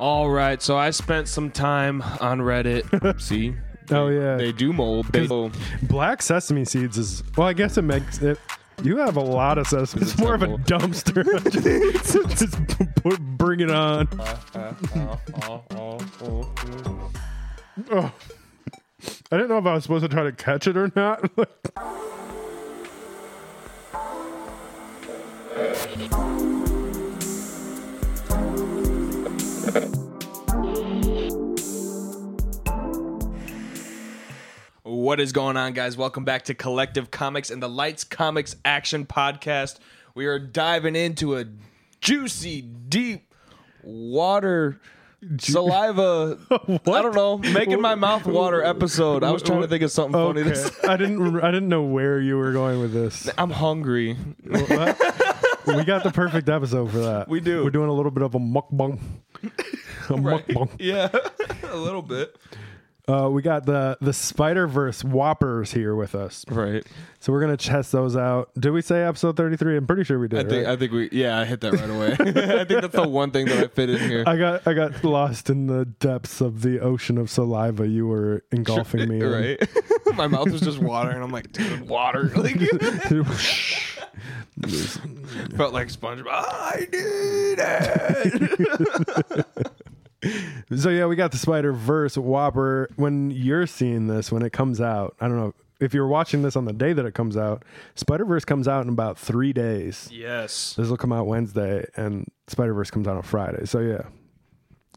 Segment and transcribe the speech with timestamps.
[0.00, 3.20] All right, so I spent some time on Reddit.
[3.20, 3.54] See?
[3.90, 4.36] Oh, yeah.
[4.36, 5.04] They do mold.
[5.12, 5.28] They,
[5.82, 8.38] Black sesame seeds is well, I guess it makes it.
[8.82, 10.00] You have a lot of sesame.
[10.00, 11.22] It's more of a dumpster.
[11.92, 14.08] just, just bring it on.
[17.90, 18.12] Oh.
[19.30, 21.30] I didn't know if I was supposed to try to catch it or not.
[34.82, 35.96] What is going on, guys?
[35.96, 39.78] Welcome back to Collective Comics and the Lights Comics Action Podcast.
[40.14, 41.44] We are diving into a
[42.00, 43.32] juicy, deep
[43.84, 44.80] water
[45.38, 46.38] saliva.
[46.50, 49.22] I don't know, making my mouth water episode.
[49.22, 50.40] I was trying to think of something funny.
[50.40, 50.50] okay.
[50.50, 51.40] This, I didn't.
[51.42, 53.30] I didn't know where you were going with this.
[53.38, 54.16] I'm hungry.
[55.66, 57.28] we got the perfect episode for that.
[57.28, 57.64] We do.
[57.64, 58.98] We're doing a little bit of a mukbang.
[59.42, 60.70] A mukbang.
[60.78, 61.08] Yeah,
[61.70, 62.36] a little bit.
[63.10, 66.86] Uh, we got the the Spider Verse Whoppers here with us, Right.
[67.18, 68.50] so we're gonna test those out.
[68.58, 69.76] Did we say episode thirty three?
[69.76, 70.48] I'm pretty sure we I did.
[70.50, 70.72] think right?
[70.72, 72.12] I think we yeah I hit that right away.
[72.20, 74.22] I think that's the one thing that I fit in here.
[74.26, 78.44] I got I got lost in the depths of the ocean of saliva you were
[78.52, 79.20] engulfing me.
[79.20, 79.30] in.
[79.30, 79.68] right.
[80.16, 81.22] My mouth was just watering.
[81.22, 82.30] I'm like, dude, water.
[82.34, 82.58] Like,
[85.56, 86.26] felt like SpongeBob.
[86.28, 87.58] I need
[89.38, 89.46] it.
[90.76, 92.88] So yeah, we got the Spider Verse Whopper.
[92.96, 96.56] When you're seeing this, when it comes out, I don't know if you're watching this
[96.56, 97.64] on the day that it comes out.
[97.96, 100.08] Spider Verse comes out in about three days.
[100.12, 100.74] yes.
[100.76, 103.64] This will come out Wednesday, and Spider Verse comes out on Friday.
[103.64, 104.02] So yeah,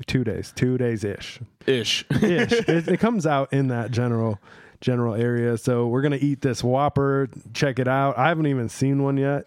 [0.06, 1.40] two days, two days ish.
[1.66, 2.06] Ish.
[2.12, 2.22] Ish.
[2.68, 4.40] it, it comes out in that general
[4.82, 5.58] general area.
[5.58, 7.30] So we're gonna eat this Whopper.
[7.54, 8.18] Check it out.
[8.18, 9.46] I haven't even seen one yet.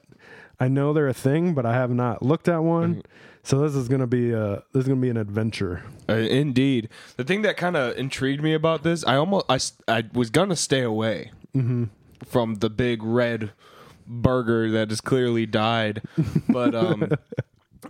[0.59, 2.97] I know they're a thing, but I have not looked at one.
[2.97, 3.01] Mm-hmm.
[3.47, 5.85] So this is gonna be a this is gonna be an adventure.
[6.09, 6.89] Uh, indeed.
[7.17, 9.61] The thing that kind of intrigued me about this, I almost I,
[9.99, 11.31] I was gonna stay away
[12.25, 13.53] from the big red
[14.05, 16.03] burger that has clearly died,
[16.49, 17.13] but um,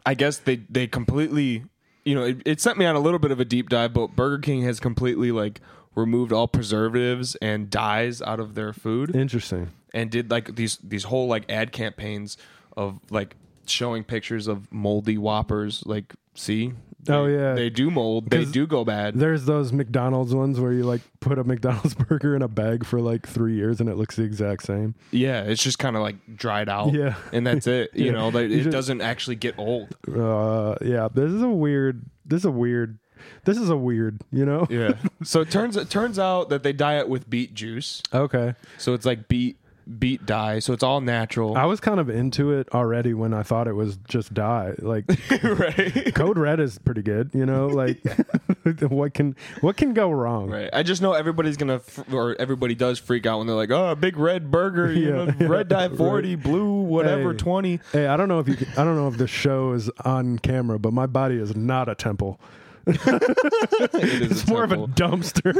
[0.04, 1.64] I guess they they completely,
[2.04, 3.94] you know, it, it sent me on a little bit of a deep dive.
[3.94, 5.62] But Burger King has completely like
[5.94, 9.70] removed all preservatives and dyes out of their food Interesting.
[9.94, 12.36] and did like these these whole like ad campaigns
[12.76, 13.36] of like
[13.68, 16.72] showing pictures of moldy whoppers like see
[17.08, 17.54] Oh, yeah.
[17.54, 21.38] they do mold They do go bad There's those McDonald's ones where you like put
[21.38, 24.64] a McDonald's burger in a bag for like three years and it looks the exact
[24.64, 24.96] same.
[25.12, 27.14] yeah it's just kind of like dried out Yeah.
[27.32, 28.10] and that's it you Yeah.
[28.10, 32.06] know like, it just- doesn't actually get old Uh, yeah, this is a weird.
[32.24, 32.98] This is a weird.
[33.44, 34.22] This is a weird.
[34.32, 34.66] You know.
[34.68, 38.54] yeah so it turns it turns out that they diet with beet juice Okay.
[38.78, 39.58] so it's like beet
[39.98, 43.44] beet dye so it's all natural I was kind of into it already when I
[43.44, 44.74] thought it was just dye.
[44.78, 45.04] Like
[45.44, 47.30] right Code Red is pretty good.
[47.32, 48.00] You know, like
[48.88, 50.50] what can what can go wrong?
[50.50, 50.68] Right.
[50.72, 53.90] I just know everybody's gonna, f- or everybody does freak out when they're like, "Oh,
[53.90, 57.38] a big red burger, you Yeah, know, yeah, red dye forty, blue, whatever, Hey.
[57.38, 57.80] twenty.
[57.92, 58.56] Hey, I don't know if you.
[58.56, 61.88] Can, I don't know if the show is on camera, but my body is not
[61.88, 62.40] a temple.
[62.88, 65.52] It is It's more of a dumpster.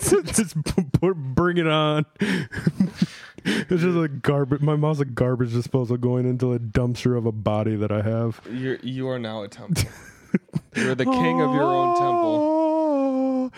[0.00, 0.64] just, just
[1.00, 2.04] put, bring it on.
[3.44, 4.60] It's just like garbage.
[4.60, 8.40] My mom's a garbage disposal going into a dumpster of a body that I have.
[8.50, 9.84] You're you are now a temple.
[10.74, 13.52] You're the king of your own temple.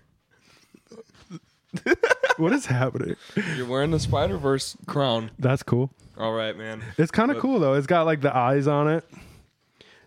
[2.37, 3.15] what is happening?
[3.55, 5.31] You're wearing the Spider Verse crown.
[5.39, 5.91] That's cool.
[6.17, 6.81] All right, man.
[6.97, 7.73] It's kind of cool though.
[7.73, 9.03] It's got like the eyes on it.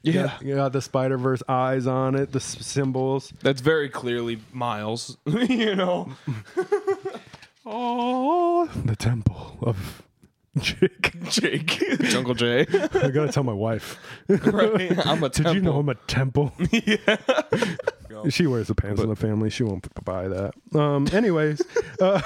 [0.02, 2.32] Yeah, You got the Spider Verse eyes on it.
[2.32, 3.32] The s- symbols.
[3.42, 5.18] that's very clearly Miles.
[5.26, 6.10] you know,
[7.70, 10.02] Oh, the temple of
[10.58, 11.12] Jake.
[11.28, 12.60] Jake, Jungle Jay.
[12.60, 13.98] I gotta tell my wife.
[14.28, 15.06] right?
[15.06, 15.54] I'm a Did temple.
[15.54, 16.52] you know I'm a temple?
[16.70, 17.16] yeah.
[18.30, 19.50] She wears the pants in the family.
[19.50, 20.54] She won't buy that.
[20.74, 21.06] Um.
[21.12, 21.60] Anyways,
[22.00, 22.20] uh,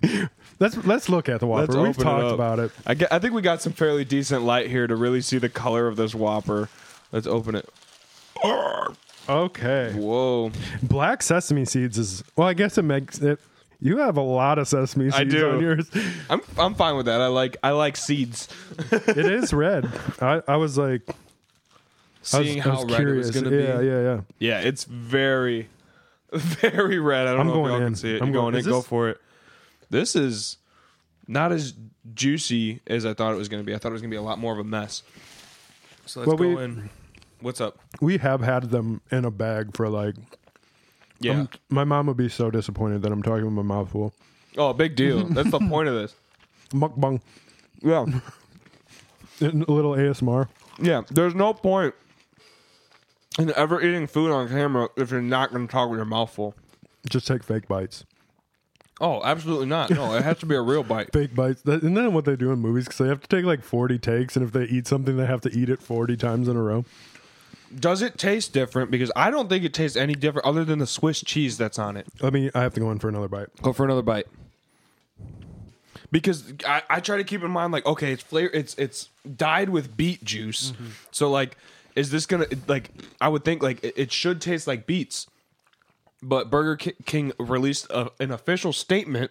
[0.60, 1.82] let's let's look at the Let's Whopper.
[1.82, 2.34] We've open it talked up.
[2.34, 2.70] about it.
[2.86, 5.48] I, get, I think we got some fairly decent light here to really see the
[5.48, 6.68] color of this Whopper.
[7.10, 7.68] Let's open it.
[9.28, 9.92] Okay.
[9.94, 10.50] Whoa.
[10.82, 12.48] Black sesame seeds is well.
[12.48, 13.40] I guess it makes it.
[13.84, 15.50] You have a lot of sesame seeds I do.
[15.50, 15.90] on yours.
[16.30, 17.20] I'm I'm fine with that.
[17.20, 18.46] I like I like seeds.
[18.92, 19.90] It is red.
[20.20, 23.28] I, I was like, I was, Seeing I how was red curious.
[23.30, 23.86] it was gonna yeah, be.
[23.86, 24.02] yeah, yeah.
[24.02, 25.68] Yeah, Yeah, it's very,
[26.32, 27.26] very red.
[27.26, 27.86] I don't I'm know going if y'all in.
[27.88, 28.22] can see it.
[28.22, 28.60] I'm You're going- going in.
[28.60, 29.20] is Go for it.
[29.90, 30.58] This is
[31.26, 31.74] not as
[32.14, 33.74] juicy as I thought it was going to be.
[33.74, 35.02] I thought it was going to be a lot more of a mess.
[36.06, 36.88] So let's Well, go we- in.
[37.40, 37.78] What's up?
[38.00, 40.14] We have had them in a bag for like.
[41.24, 41.32] Yeah.
[41.32, 44.12] I'm- my mom would be so disappointed that I'm talking with my mouth full.
[44.56, 45.24] oh, big deal.
[45.28, 46.14] That's the point of this.
[46.72, 47.20] Mukbang.
[47.82, 48.06] Yeah.
[49.40, 50.48] A little ASMR.
[50.80, 51.02] Yeah.
[51.10, 51.94] There's no point
[53.38, 56.30] And ever eating food on camera if you're not going to talk with your mouth
[56.30, 56.54] full.
[57.08, 58.04] Just take fake bites.
[59.00, 59.90] Oh, absolutely not.
[59.90, 61.10] No, it has to be a real bite.
[61.12, 61.62] Fake bites.
[61.62, 62.84] That, isn't that what they do in movies?
[62.84, 65.40] Because they have to take like 40 takes, and if they eat something, they have
[65.40, 66.84] to eat it 40 times in a row.
[67.78, 68.90] Does it taste different?
[68.90, 71.96] Because I don't think it tastes any different other than the Swiss cheese that's on
[71.96, 72.06] it.
[72.20, 73.48] Let me, I have to go in for another bite.
[73.62, 74.26] Go for another bite.
[76.10, 79.70] Because I, I try to keep in mind like okay it's flavor it's it's dyed
[79.70, 80.88] with beet juice mm-hmm.
[81.10, 81.56] so like
[81.96, 85.26] is this gonna like I would think like it, it should taste like beets
[86.22, 89.30] but Burger Ki- King released a, an official statement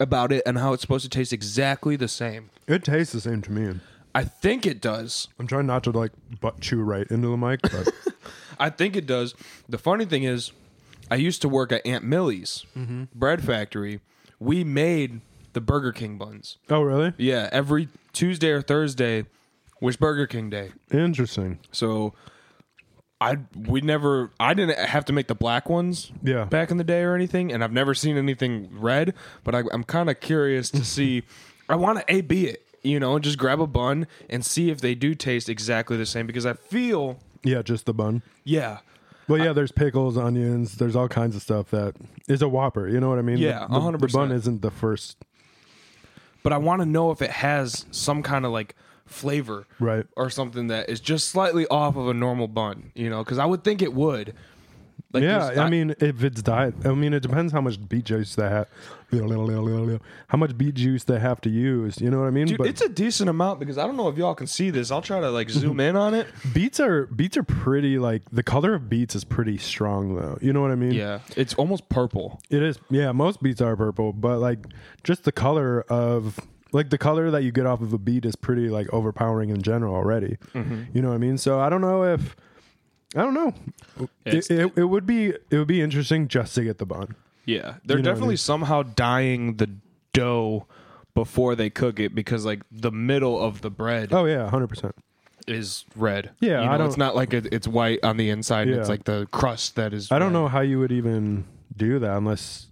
[0.00, 3.42] about it and how it's supposed to taste exactly the same It tastes the same
[3.42, 3.78] to me.
[4.16, 7.60] I think it does I'm trying not to like butt chew right into the mic,
[7.62, 7.92] but
[8.58, 9.34] I think it does.
[9.68, 10.52] The funny thing is,
[11.10, 13.04] I used to work at Aunt Millie's mm-hmm.
[13.14, 14.00] bread factory.
[14.40, 15.20] We made
[15.52, 16.58] the Burger King buns.
[16.70, 17.12] oh really?
[17.18, 19.26] Yeah, every Tuesday or Thursday
[19.80, 20.72] was Burger King Day.
[20.90, 21.58] Interesting.
[21.70, 22.14] So
[23.20, 26.44] I we never I didn't have to make the black ones Yeah.
[26.44, 29.14] back in the day or anything, and I've never seen anything red.
[29.44, 31.22] But I, I'm kind of curious to see.
[31.68, 34.80] I want to A B it, you know, just grab a bun and see if
[34.80, 38.22] they do taste exactly the same because I feel Yeah, just the bun.
[38.44, 38.78] yeah.
[39.28, 41.94] Well, yeah, there's pickles, onions, there's all kinds of stuff that
[42.28, 42.86] is a Whopper.
[42.88, 43.38] You know what I mean?
[43.38, 44.12] Yeah, the, the, the 100%.
[44.12, 45.16] bun isn't the first,
[46.44, 50.06] but I want to know if it has some kind of like flavor right?
[50.16, 53.46] or something that is just slightly off of a normal bun, you know, because I
[53.46, 54.32] would think it would.
[55.16, 58.34] Like yeah, I mean, if it's diet, I mean, it depends how much beet juice
[58.34, 58.68] they have,
[59.10, 61.98] how much beet juice they have to use.
[62.02, 62.48] You know what I mean?
[62.48, 64.90] dude, it's a decent amount because I don't know if y'all can see this.
[64.90, 66.26] I'll try to like zoom in on it.
[66.52, 70.36] beets are beets are pretty like the color of beets is pretty strong though.
[70.42, 70.92] You know what I mean?
[70.92, 72.40] Yeah, it's almost purple.
[72.50, 72.78] It is.
[72.90, 74.66] Yeah, most beets are purple, but like
[75.02, 76.38] just the color of
[76.72, 79.62] like the color that you get off of a beet is pretty like overpowering in
[79.62, 80.36] general already.
[80.54, 80.84] Mm-hmm.
[80.92, 81.38] You know what I mean?
[81.38, 82.36] So I don't know if
[83.16, 83.54] I don't know.
[84.24, 87.14] It, it, it would be it would be interesting just to get the bun.
[87.44, 88.36] Yeah, they're You know what I definitely mean?
[88.38, 89.70] somehow dyeing the
[90.12, 90.66] dough
[91.14, 94.94] before they cook it because like the middle of the bread Oh yeah, hundred percent.
[95.46, 96.30] is red.
[96.40, 98.68] Yeah, You I know, it's don't- not like it, it's white on the inside.
[98.68, 100.10] and It's like the crust that is.
[100.12, 101.44] I don't know how you would even
[101.76, 102.66] do that unless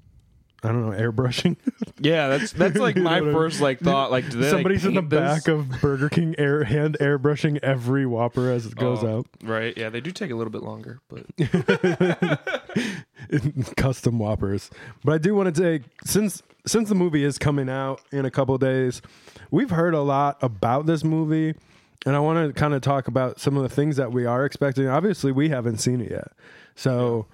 [0.64, 1.56] I don't know airbrushing.
[2.00, 3.34] Yeah, that's that's like You know my what I mean?
[3.34, 4.10] first like thought.
[4.10, 5.44] Like, do they, like, Somebody's in the paint this?
[5.44, 9.26] back of Burger King air hand airbrushing every Whopper as it goes Oh, out.
[9.42, 9.76] Right.
[9.76, 11.24] Yeah, they do take a little bit longer, but
[13.76, 14.70] custom whoppers.
[15.04, 18.30] But I do want to take since since the movie is coming out in a
[18.30, 19.02] couple days,
[19.50, 21.54] we've heard a lot about this movie,
[22.06, 24.44] and I want to kind of talk about some of the things that we are
[24.44, 24.88] expecting.
[24.88, 26.32] Obviously, we haven't seen it yet,
[26.74, 27.26] so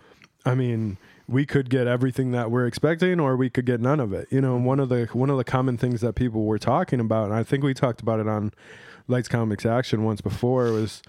[0.45, 0.99] I mean.
[1.31, 4.27] We could get everything that we're expecting, or we could get none of it.
[4.31, 4.65] You know, mm-hmm.
[4.65, 7.45] one of the one of the common things that people were talking about, and I
[7.45, 8.53] think we talked about it on
[9.07, 11.03] Lights Comics Action once before, was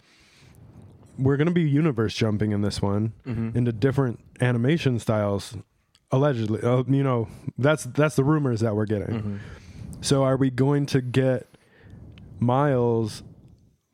[1.18, 3.58] we're going to be universe jumping in this one mm-hmm.
[3.58, 5.58] into different animation styles
[6.12, 6.62] allegedly.
[6.62, 7.28] Uh, you know
[7.58, 9.16] that's that's the rumors that we're getting.
[9.16, 9.38] Mm-hmm.
[10.02, 11.48] So are we going to get
[12.40, 13.24] miles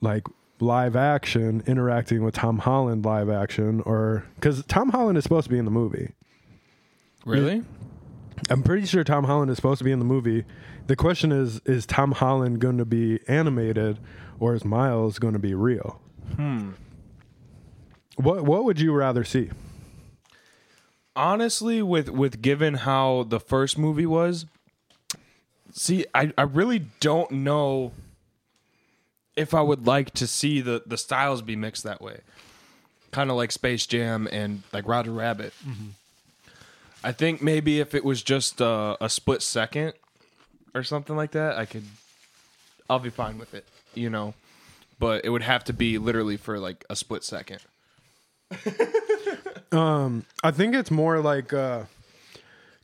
[0.01, 0.23] like
[0.59, 5.51] live action interacting with tom holland live action or because tom holland is supposed to
[5.51, 6.13] be in the movie
[7.27, 7.63] really,
[8.49, 10.45] i'm pretty sure tom holland is supposed to be in the movie.
[10.87, 13.99] The question is is tom holland going to be animated
[14.39, 15.99] or is miles going to be real?
[16.35, 16.71] Hmm.
[18.15, 19.49] what what would you rather see?
[21.15, 24.45] Honestly, with with given how the first movie was,
[25.71, 27.91] see, I I really don't know
[29.35, 32.19] if I would like to see the the styles be mixed that way,
[33.11, 35.53] kind of like Space Jam and like Roger Rabbit.
[37.07, 39.93] I think maybe if it was just a, a split second
[40.75, 41.85] or something like that, I could.
[42.89, 44.33] I'll be fine with it, you know.
[44.99, 47.59] But it would have to be literally for like a split second.
[49.69, 51.83] Um, I think it's more like uh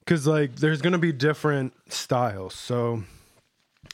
[0.06, 2.56] cuz like there's going to be different styles.
[2.56, 3.04] So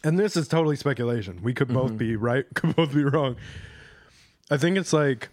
[0.03, 1.43] and this is totally speculation.
[1.43, 3.35] We could both be right, could both be wrong.
[4.49, 5.29] I think it's like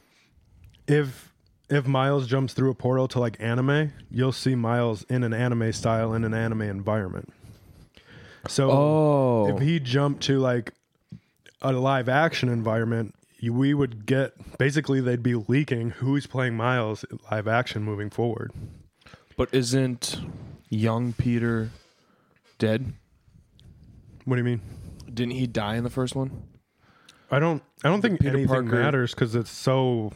[0.86, 1.32] if
[1.68, 5.72] if Miles jumps through a portal to like anime, you'll see Miles in an anime
[5.72, 7.32] style in an anime environment.
[8.48, 9.48] So Oh.
[9.56, 10.72] if he jumped to like
[11.62, 17.48] a live action environment, we would get basically they'd be leaking who's playing Miles live
[17.48, 18.52] action moving forward.
[19.36, 20.18] But isn't
[20.70, 21.70] young Peter
[22.58, 22.92] dead?
[24.24, 24.60] What do you mean?
[25.12, 26.42] Didn't he die in the first one?
[27.30, 30.12] I don't I don't think Peter anything Parker- matters because it's so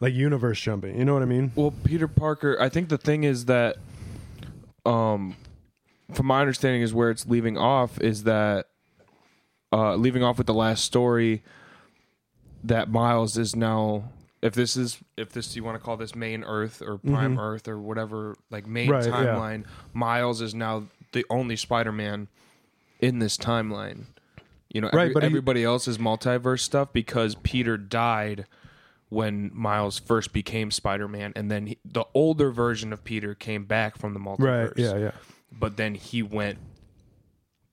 [0.00, 0.98] like universe jumping.
[0.98, 1.52] You know what I mean?
[1.54, 2.56] Well, Peter Parker.
[2.60, 3.76] I think the thing is that,
[4.86, 5.36] um,
[6.12, 8.66] from my understanding, is where it's leaving off is that,
[9.72, 11.42] uh, leaving off with the last story,
[12.64, 14.04] that Miles is now
[14.40, 17.66] if this is if this you want to call this main Earth or Prime Earth
[17.68, 19.10] or whatever like main Mm-hmm.
[19.12, 19.32] Right, yeah.
[19.34, 22.28] timeline, Miles is now the only Spider-Man
[23.00, 24.04] in this timeline.
[24.70, 28.46] You know, Right, every- but he- everybody else is multiverse stuff because Peter died
[29.10, 33.96] when Miles first became Spider-Man, and then he, the older version of Peter came back
[33.98, 34.68] from the multiverse.
[34.68, 34.72] Right.
[34.76, 34.96] Yeah.
[34.96, 35.10] Yeah.
[35.50, 36.58] But then he went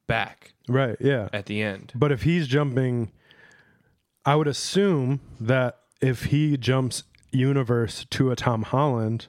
[0.08, 0.96] back Right.
[1.00, 1.30] Yeah.
[1.34, 1.92] at the end.
[1.96, 3.12] But if he's jumping,
[4.24, 9.28] I would assume that if he jumps universe to a Tom Holland,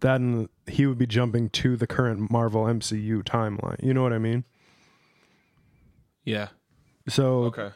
[0.00, 3.82] then he would be jumping to the current Marvel MCU timeline.
[3.82, 4.44] You know what I mean?
[6.24, 6.48] Yeah.
[7.08, 7.70] So Okay.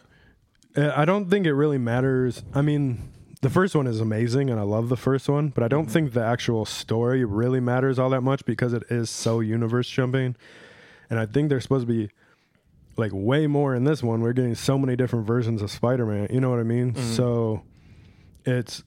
[0.77, 2.43] I don't think it really matters.
[2.55, 3.11] I mean,
[3.47, 5.93] the first one is amazing and I love the first one, but I don't mm-hmm.
[5.93, 10.35] think the actual story really matters all that much because it is so universe jumping.
[11.09, 12.11] And I think there's supposed to be
[12.97, 14.21] like way more in this one.
[14.21, 16.26] We're getting so many different versions of Spider-Man.
[16.33, 16.95] You know what I mean?
[16.95, 17.12] Mm-hmm.
[17.12, 17.62] So
[18.45, 18.83] it's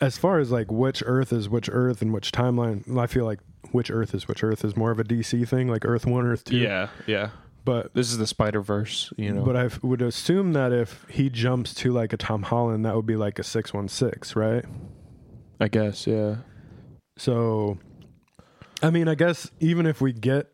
[0.00, 2.96] as far as like which Earth is which Earth and which timeline.
[2.96, 3.40] I feel like
[3.70, 6.44] which Earth is which Earth is more of a DC thing, like Earth One, Earth
[6.44, 6.56] Two.
[6.56, 6.88] Yeah.
[7.06, 7.28] Yeah.
[7.64, 9.12] But This is the Spider Verse.
[9.16, 9.44] You know.
[9.44, 13.06] but I would assume that if he jumps to like a Tom Holland, that would
[13.06, 14.64] be like a six one six, right?
[15.60, 16.06] I guess.
[16.06, 16.36] Yeah.
[17.16, 17.78] So,
[18.82, 20.48] I mean, I guess even if we get,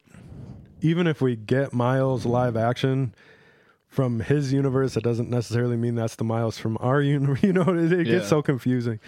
[0.81, 3.15] even if we get Miles live action
[3.87, 7.43] from his universe, it doesn't necessarily mean that's the Miles from our universe.
[7.43, 9.01] You know, it, it gets so confusing.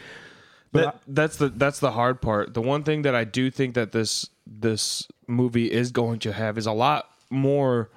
[0.73, 2.55] But that, that's the that's the hard part.
[2.55, 6.57] The one thing that I do think that this this movie is going to have
[6.57, 7.89] is a lot more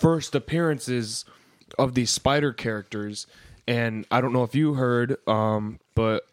[0.00, 1.24] first appearances
[1.78, 3.26] of these spider characters.
[3.68, 6.24] And I don't know if you heard, um, but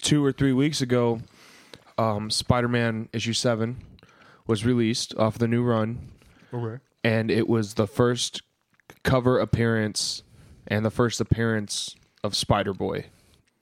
[0.00, 1.20] two or three weeks ago,
[1.98, 3.82] um, Spider-Man issue seven
[4.46, 6.08] was released off the new run,
[6.54, 6.82] okay.
[7.04, 8.40] and it was the first
[9.02, 10.22] cover appearance
[10.66, 13.06] and the first appearance of Spider Boy.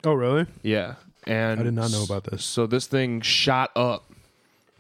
[0.05, 0.47] Oh, really?
[0.63, 0.95] Yeah.
[1.27, 2.45] And I did not know about this.
[2.45, 4.13] So this thing shot up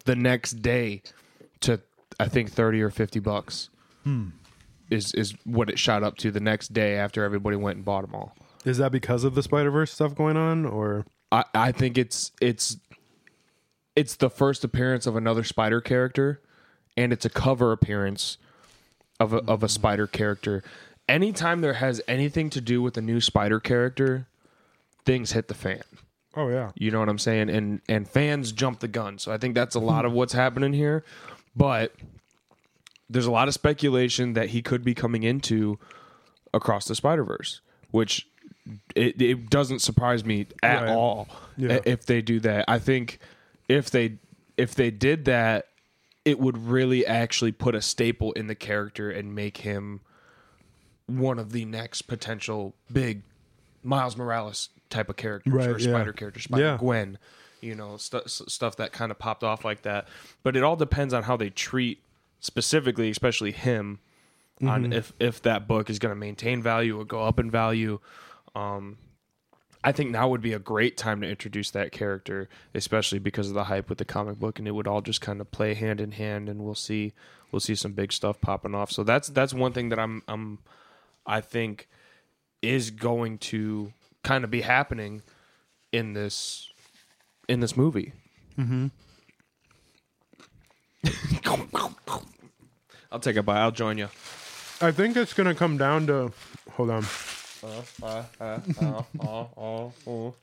[0.05, 1.03] the next day
[1.61, 1.81] to
[2.19, 3.69] I think 30 or 50 bucks.
[4.05, 4.29] Hmm.
[4.89, 8.03] Is is what it shot up to the next day after everybody went and bought
[8.03, 8.37] them all.
[8.65, 12.31] Is that because of the Spider Verse stuff going on, or I I think it's
[12.41, 12.77] it's
[13.97, 16.41] it's the first appearance of another spider character
[16.97, 18.39] and it's a cover appearance
[19.19, 20.63] of a, of a spider character.
[21.09, 24.27] Anytime there has anything to do with a new spider character,
[25.05, 25.83] things hit the fan.
[26.37, 27.49] oh yeah, You know what I'm saying?
[27.51, 29.19] And and fans jump the gun.
[29.19, 31.05] So I think that's a lot of what's happening here.
[31.57, 31.93] But
[33.09, 35.79] there's a lot of speculation that he could be coming into
[36.53, 37.61] across the Spider Verse,
[37.91, 38.27] which
[38.95, 40.89] it, it doesn't surprise me at Right.
[40.91, 41.79] all Yeah.
[41.87, 42.65] if they do that.
[42.69, 43.19] I think
[43.69, 44.19] if they
[44.57, 45.67] if they did that,
[46.25, 50.01] it would really actually put a staple in the character and make him
[51.07, 53.23] one of the next potential big
[53.85, 55.91] Miles Morales type of characters Right, or yeah.
[55.91, 56.77] Spider character, Spider Yeah.
[56.79, 57.19] Gwen,
[57.67, 60.09] you know, stu- s- stuff that kind of popped off like that.
[60.43, 62.03] But it all depends on how they treat
[62.41, 63.99] specifically, especially him,
[64.59, 64.69] Mm-hmm.
[64.71, 67.99] on if if that book is going to maintain value or go up in value.
[68.55, 68.97] Um,
[69.85, 73.55] I think now would be a great time to introduce that character, especially because of
[73.55, 76.01] the hype with the comic book, and it would all just kind of play hand
[76.01, 77.13] in hand, and we'll see
[77.53, 78.91] we'll see some big stuff popping off.
[78.91, 80.61] So that's that's one thing that I'm I'm
[81.27, 81.87] I think
[82.63, 83.93] is going to
[84.25, 85.21] kind of be happening
[85.93, 86.73] in this
[87.49, 88.13] in this movie.
[88.59, 88.87] Mm-hmm.
[93.11, 93.59] I'll take a bite.
[93.59, 94.09] I'll join you.
[94.81, 96.33] I think it's gonna come down to.
[96.73, 97.05] Hold on.
[98.03, 100.35] Uh, uh, uh, oh.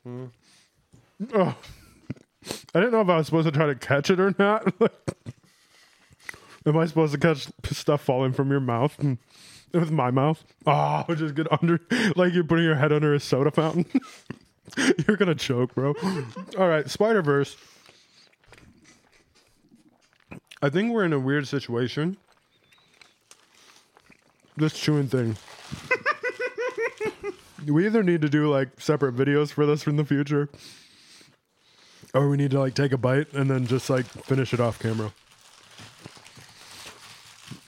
[2.75, 4.73] I didn't know if I was supposed to try to catch it or not.
[6.65, 9.17] Am I supposed to catch stuff falling from your mouth and-
[9.73, 10.43] with my mouth?
[10.65, 11.79] Oh, just get under,
[12.15, 13.85] like you're putting your head under a soda fountain.
[15.07, 15.93] you're gonna choke, bro.
[16.57, 17.55] All right, Spider Verse.
[20.61, 22.17] I think we're in a weird situation.
[24.55, 25.35] This chewing thing.
[27.67, 30.49] we either need to do like separate videos for this in the future,
[32.13, 34.79] or we need to like take a bite and then just like finish it off
[34.79, 35.11] camera.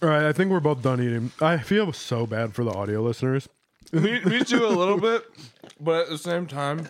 [0.02, 1.32] All right, I think we're both done eating.
[1.42, 3.50] I feel so bad for the audio listeners.
[3.92, 5.26] Me, me too, a little bit,
[5.80, 6.88] but at the same time,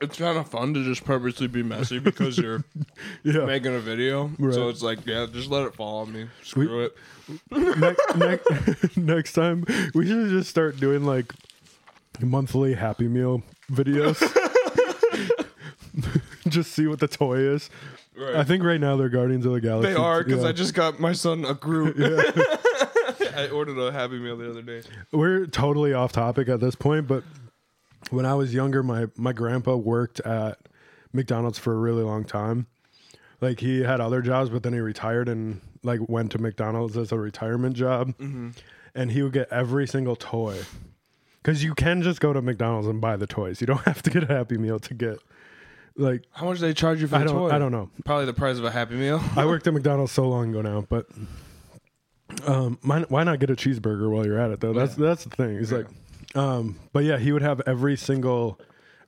[0.00, 2.64] it's kind of fun to just purposely be messy because you're
[3.22, 3.44] Yeah.
[3.46, 4.30] making a video.
[4.38, 4.54] Right.
[4.54, 6.26] So it's like, yeah, just let it fall on me.
[6.42, 6.96] Screw it.
[7.50, 8.48] next, next,
[8.96, 11.32] next time, we should just start doing like
[12.20, 14.20] monthly Happy Meal videos.
[16.48, 17.70] just see what the toy is.
[18.16, 18.36] Right.
[18.36, 19.92] I think right now they're Guardians of the Galaxy.
[19.92, 20.50] They are because Yeah.
[20.50, 21.96] I just got my son a Groot.
[23.34, 24.82] I ordered a Happy Meal the other day.
[25.12, 27.24] we're totally off topic at this point, but
[28.10, 30.58] when I was younger, my my grandpa worked at
[31.12, 32.66] McDonald's for a really long time.
[33.40, 37.12] Like he had other jobs, but then he retired and like went to McDonald's as
[37.12, 38.08] a retirement job.
[38.18, 38.50] Mm-hmm.
[38.94, 40.60] And he would get every single toy
[41.42, 43.60] because you can just go to McDonald's and buy the toys.
[43.60, 45.18] You don't have to get a Happy Meal to get
[45.96, 47.50] like How much do they charge you for I the don't toy?
[47.50, 47.90] I don't know.
[48.04, 49.20] Probably the price of a Happy Meal.
[49.36, 51.06] I worked at McDonald's so long ago now, but
[52.46, 54.72] um, why, why not get a cheeseburger while you're at it though?
[54.72, 55.58] That's that's the thing.
[55.58, 55.78] He's Yeah.
[55.78, 55.86] like,
[56.36, 58.58] um, but yeah, he would have every single,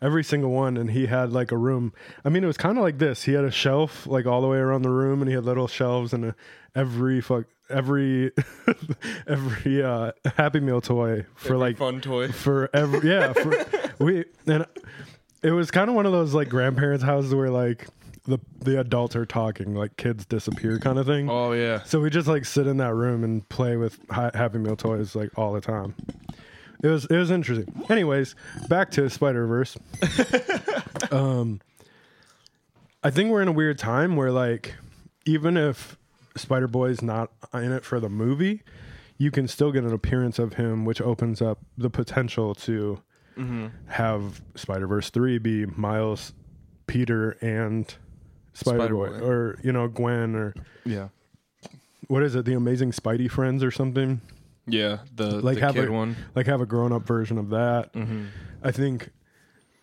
[0.00, 1.92] every single one, and he had like a room.
[2.24, 3.24] I mean, it was kind of like this.
[3.24, 5.66] He had a shelf like all the way around the room, and he had little
[5.68, 6.34] shelves and a,
[6.74, 8.30] every fuck every
[9.26, 12.28] every uh, Happy Meal toy for Every like fun toy.
[12.28, 13.64] for every yeah for
[14.04, 14.66] we and
[15.42, 17.86] it was kind of one of those like grandparents' houses where like
[18.26, 21.28] the the adults are talking, like kids disappear kind of thing.
[21.30, 21.82] Oh yeah.
[21.84, 25.14] So we just like sit in that room and play with ha- Happy Meal toys
[25.14, 25.94] like all the time.
[26.82, 27.84] It was it was interesting.
[27.88, 28.34] Anyways,
[28.68, 29.76] back to Spider Verse.
[31.10, 31.60] um,
[33.02, 34.74] I think we're in a weird time where like
[35.24, 35.96] even if
[36.36, 38.62] Spider Boy's not in it for the movie,
[39.18, 43.00] you can still get an appearance of him, which opens up the potential to
[43.38, 43.66] Mm-hmm.
[43.88, 46.32] have Spider Verse three be Miles,
[46.86, 47.94] Peter, and
[48.56, 51.08] Spider Boy, or you know Gwen, or Yeah.
[52.08, 54.20] what is it, the Amazing Spidey Friends or something?
[54.66, 54.98] Yeah.
[55.14, 56.16] The Like the have kid a- one.
[56.34, 57.92] Like have a grown up version of that.
[57.92, 58.24] Mm-hmm.
[58.62, 59.10] I think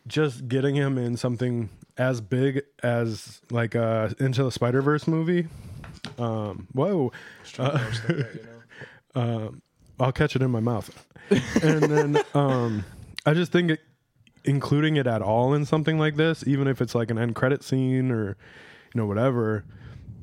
[0.08, 5.48] just getting him in something as big as like uh into the Spider Verse movie.
[6.18, 7.12] Um, whoa,
[7.60, 7.80] uh,
[9.16, 9.62] um,
[10.00, 10.90] I'll catch it in my mouth,
[11.62, 12.84] and then um,
[13.26, 13.80] I just think it,
[14.46, 17.64] including it at all in something like this, even if it's like an end credit
[17.64, 18.30] scene or
[18.94, 19.64] you know whatever,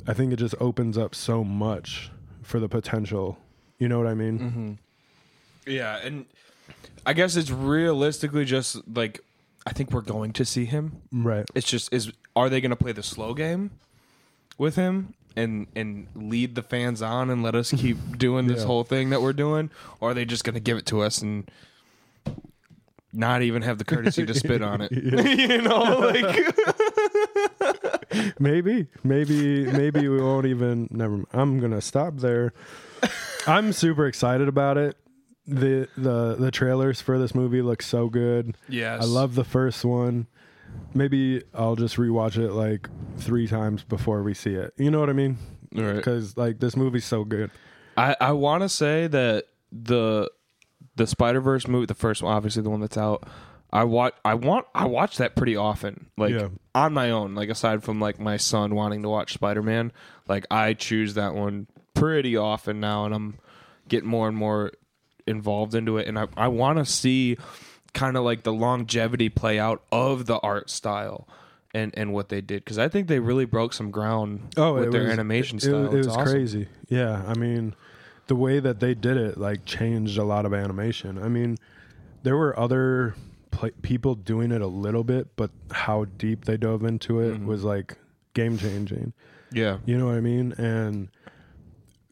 [0.06, 2.10] I think it just opens up so much
[2.42, 3.38] for the potential.
[3.78, 4.38] You know what I mean?
[4.38, 4.72] Mm-hmm.
[5.70, 6.26] Yeah, and
[7.06, 9.20] I guess it's realistically just like
[9.66, 11.02] I think we're going to see him.
[11.12, 11.44] Right.
[11.54, 13.70] It's just is are they going to play the slow game
[14.58, 18.66] with him and and lead the fans on and let us keep doing this Yeah.
[18.66, 21.20] whole thing that we're doing, or are they just going to give it to us
[21.22, 21.50] and
[23.12, 24.92] not even have the courtesy to spit on it?
[24.92, 26.46] you know, like
[28.38, 32.52] maybe maybe maybe we won't even never i'm gonna stop there.
[33.46, 34.96] I'm super excited about it.
[35.46, 38.56] The the the trailers for this movie look so good.
[38.68, 40.26] Yes, i love the first one.
[40.94, 44.72] Maybe i'll just rewatch it like three times before we see it.
[44.76, 45.38] You know what i mean?
[45.72, 45.94] Right.
[45.94, 47.50] because like this movie's so good.
[47.96, 50.30] I I want to say that the
[51.00, 53.26] the Spider Verse movie, the first one, obviously the one that's out.
[53.72, 54.14] I watch.
[54.22, 54.66] I want.
[54.74, 56.48] I watch that pretty often, like Yeah.
[56.74, 57.34] on my own.
[57.34, 59.92] Like aside from like my son wanting to watch Spider Man,
[60.28, 63.38] like I choose that one pretty often now, and I'm
[63.88, 64.72] getting more and more
[65.26, 66.06] involved into it.
[66.06, 67.38] And I I want to see
[67.94, 71.26] kind of like the longevity play out of the art style.
[71.72, 74.90] And, and what they did because I think they really broke some ground oh with
[74.90, 75.94] their was, animation it, style.
[75.94, 76.24] it, was awesome.
[76.24, 77.76] crazy yeah i mean
[78.30, 81.18] the way that they did it like changed a lot of animation.
[81.18, 81.56] I mean
[82.22, 83.14] there were other
[83.50, 87.46] pla people doing it a little bit but how deep they dove into it Mhm.
[87.46, 87.88] was like
[88.34, 89.12] game changing
[89.52, 90.52] Yeah, you know what i mean?
[90.70, 91.08] And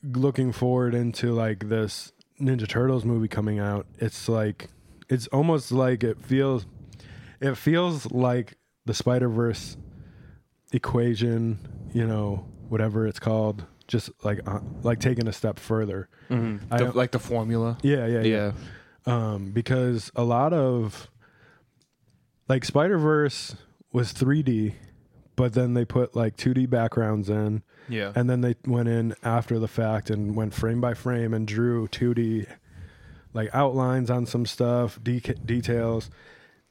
[0.02, 4.68] looking forward into like this ninja turtles movie coming out it's like
[5.08, 6.66] it's almost like it feels
[7.40, 9.76] it feels like the spider verse
[10.72, 11.58] equation
[11.92, 16.78] you know whatever it's called just like uh, like taking a step further hmm I
[16.78, 17.78] like the formula.
[17.82, 18.52] yeah yeah yeah,
[19.06, 19.32] Yeah.
[19.34, 21.08] um because a lot of
[22.48, 23.56] like spider verse
[23.92, 24.74] was 3d
[25.36, 28.12] but then they put like 2d backgrounds in Yeah.
[28.14, 31.88] and then they went in after the fact and went frame by frame and drew
[31.88, 32.46] 2D
[33.34, 36.10] like outlines on some stuff, de- details,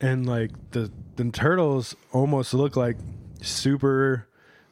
[0.01, 2.97] and like the the turtles almost look like
[3.41, 4.27] super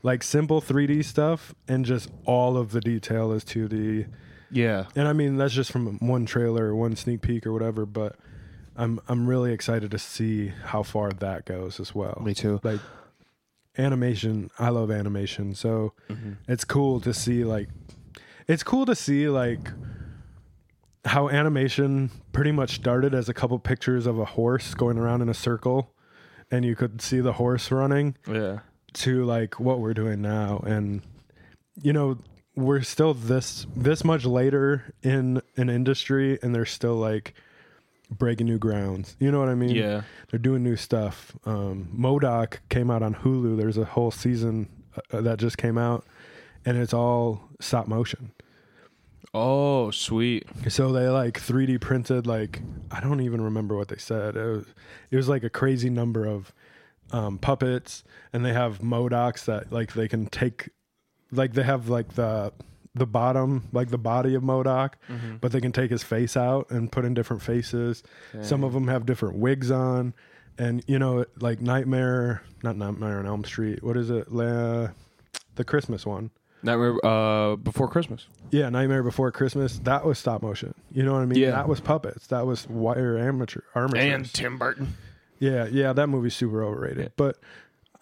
[0.05, 4.07] like simple 3D stuff and just all of the detail is 2D.
[4.51, 4.85] yeah.
[4.95, 8.15] And I mean that's just from one trailer or one sneak peek or whatever, but
[8.75, 12.21] I'm I'm really excited to see how far that goes as well.
[12.23, 12.59] Me too.
[12.61, 12.81] Like
[13.79, 16.33] animation, I love animation, so mm-hmm.
[16.47, 17.69] it's cool to see like
[18.47, 19.71] it's cool to see like
[21.03, 25.29] how animation pretty much started as a couple pictures of a horse going around in
[25.29, 25.95] a circle
[26.51, 28.59] and you could see the horse running Yeah.
[28.95, 31.01] To like what we're doing now and
[31.81, 32.17] you know
[32.55, 37.33] we're still this this much later in an industry and they're still like
[38.09, 40.03] breaking new grounds you know what i mean Yeah.
[40.31, 41.35] they're doing new stuff.
[41.45, 43.57] Um, MODOK came out on Hulu.
[43.57, 44.69] There's a whole season
[45.11, 46.05] uh, that just came out,
[46.65, 48.31] and it's all stop motion.
[49.33, 50.45] Oh, sweet.
[50.69, 54.37] So they like 3D printed like I don't even remember what they said.
[54.37, 54.65] It was
[55.11, 56.53] it was like a crazy number of
[57.11, 60.69] um, puppets, and they have MODOKs that like they can take,
[61.31, 62.51] like they have like the
[62.97, 64.93] the bottom like the body of MODOK,
[65.41, 68.03] but they can take his face out and put in different faces.
[68.41, 70.13] Some of them have different wigs on,
[70.57, 73.83] and you know like Nightmare, not Nightmare on Elm Street.
[73.83, 74.31] What is it?
[74.31, 74.89] La,
[75.55, 76.31] the Christmas one.
[76.63, 78.27] Nightmare uh, before Christmas.
[78.49, 79.77] Yeah, Nightmare Before Christmas.
[79.79, 80.73] That was stop motion.
[80.91, 81.37] You know what I mean?
[81.39, 81.51] Yeah.
[81.51, 82.27] That was puppets.
[82.27, 84.13] That was wire amateur armatures.
[84.13, 84.95] And Tim Burton.
[85.39, 87.11] Yeah, yeah, that movie's super overrated.
[87.17, 87.37] But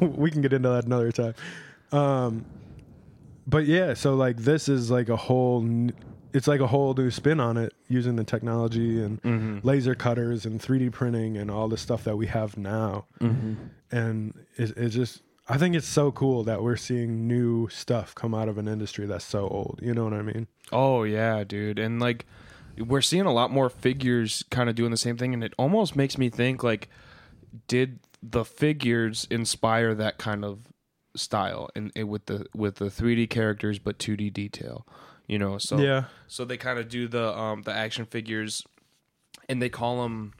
[0.00, 1.34] we can get into that another time.
[1.92, 2.44] Um,
[3.46, 5.60] but yeah, so like this is like a whole.
[5.62, 5.92] N-
[6.32, 9.66] it's like a whole new spin on it using the technology and Mm-hmm.
[9.66, 13.06] laser cutters and 3D printing and all the stuff that we have now.
[13.20, 13.54] Mm-hmm.
[13.90, 18.32] And it, it's just, I think it's so cool that we're seeing new stuff come
[18.32, 19.80] out of an industry that's so old.
[19.82, 20.46] You know what I mean?
[20.70, 21.80] Oh yeah, dude.
[21.80, 22.26] And like
[22.86, 25.94] we're seeing a lot more figures kind of doing the same thing and it almost
[25.96, 26.88] makes me think like
[27.68, 30.60] did the figures inspire that kind of
[31.16, 34.86] style and with the with the 3D characters but 2D detail,
[35.26, 35.58] you know?
[35.58, 36.04] So Yeah.
[36.28, 38.64] so they kind of do the um the action figures
[39.48, 40.32] and they call them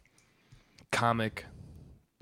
[0.93, 1.45] comic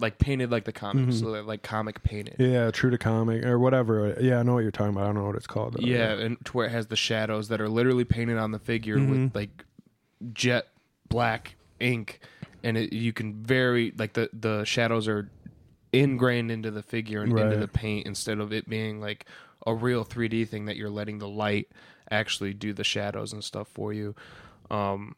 [0.01, 2.37] like painted like the comics, so they're like comic painted.
[2.39, 4.17] Yeah, true to comic or whatever.
[4.21, 5.03] Yeah, I know what you're talking about.
[5.03, 5.75] I don't know what it's called.
[5.75, 5.85] though.
[5.85, 9.05] Yeah, and to where it has the shadows that are literally painted on the figure
[9.05, 9.65] with like
[10.33, 10.69] jet
[11.09, 12.21] black ink,
[12.63, 15.31] and it, you can very like the the shadows are
[15.93, 19.25] ingrained into the figure and into the paint instead of it being like
[19.67, 21.69] a real 3D thing that you're letting the light
[22.11, 24.15] actually do the shadows and stuff for you.
[24.71, 25.17] Um,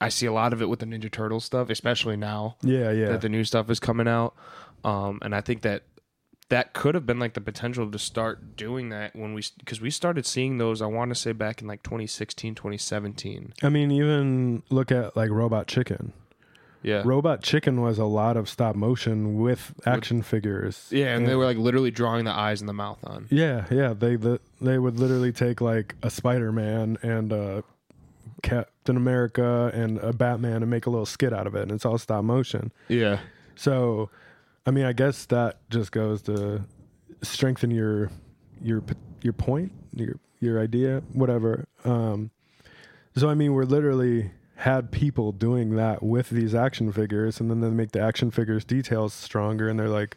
[0.00, 3.08] I see a lot of it with the Ninja Turtle stuff, especially now Yeah, yeah.
[3.08, 4.34] that the new stuff is coming out.
[4.84, 5.84] Um, and I think that
[6.50, 9.90] that could have been like the potential to start doing that when we because we
[9.90, 10.82] started seeing those.
[10.82, 13.54] I want to say back in like 2016, 2017.
[13.62, 16.12] I mean, even look at like Robot Chicken.
[16.82, 20.88] Yeah, Robot Chicken was a lot of stop motion with action figures.
[20.90, 23.26] yeah, and they were like literally drawing the eyes and the mouth on.
[23.30, 23.94] Yeah, yeah.
[23.94, 27.64] They the, they would literally take like a Spider Man and a
[28.42, 31.86] Captain America and a Batman and make a little skit out of it, and it's
[31.86, 32.70] all stop motion.
[32.88, 33.20] Yeah,
[33.56, 34.10] So,
[34.66, 36.64] I mean, I guess that just goes to
[37.22, 38.10] strengthen your
[38.62, 38.82] your
[39.22, 41.66] your point, your your idea, whatever.
[41.84, 42.30] Um,
[43.16, 47.60] so, I mean, we're literally had people doing that with these action figures, and then
[47.60, 50.16] they make the action figures details stronger, and they're like,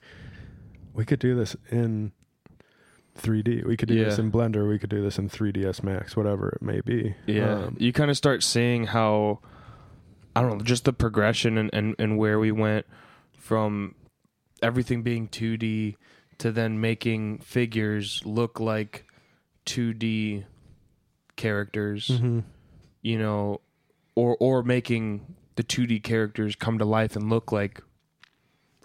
[0.93, 2.11] we could do this in
[3.19, 3.65] 3D.
[3.65, 4.67] We could do this in Blender.
[4.67, 7.15] We could do this in 3ds Max, whatever it may be.
[7.25, 7.53] yeah.
[7.65, 9.39] Um, you kind of start seeing how
[10.35, 12.85] I don't know, just the progression and, and and where we went
[13.37, 13.95] from
[14.61, 15.95] everything being 2D
[16.39, 19.05] to then making figures look like
[19.65, 20.45] 2D
[21.35, 22.07] characters.
[22.07, 22.43] mhm.
[23.01, 23.61] you know,
[24.15, 27.81] or or making the 2D characters come to life and look like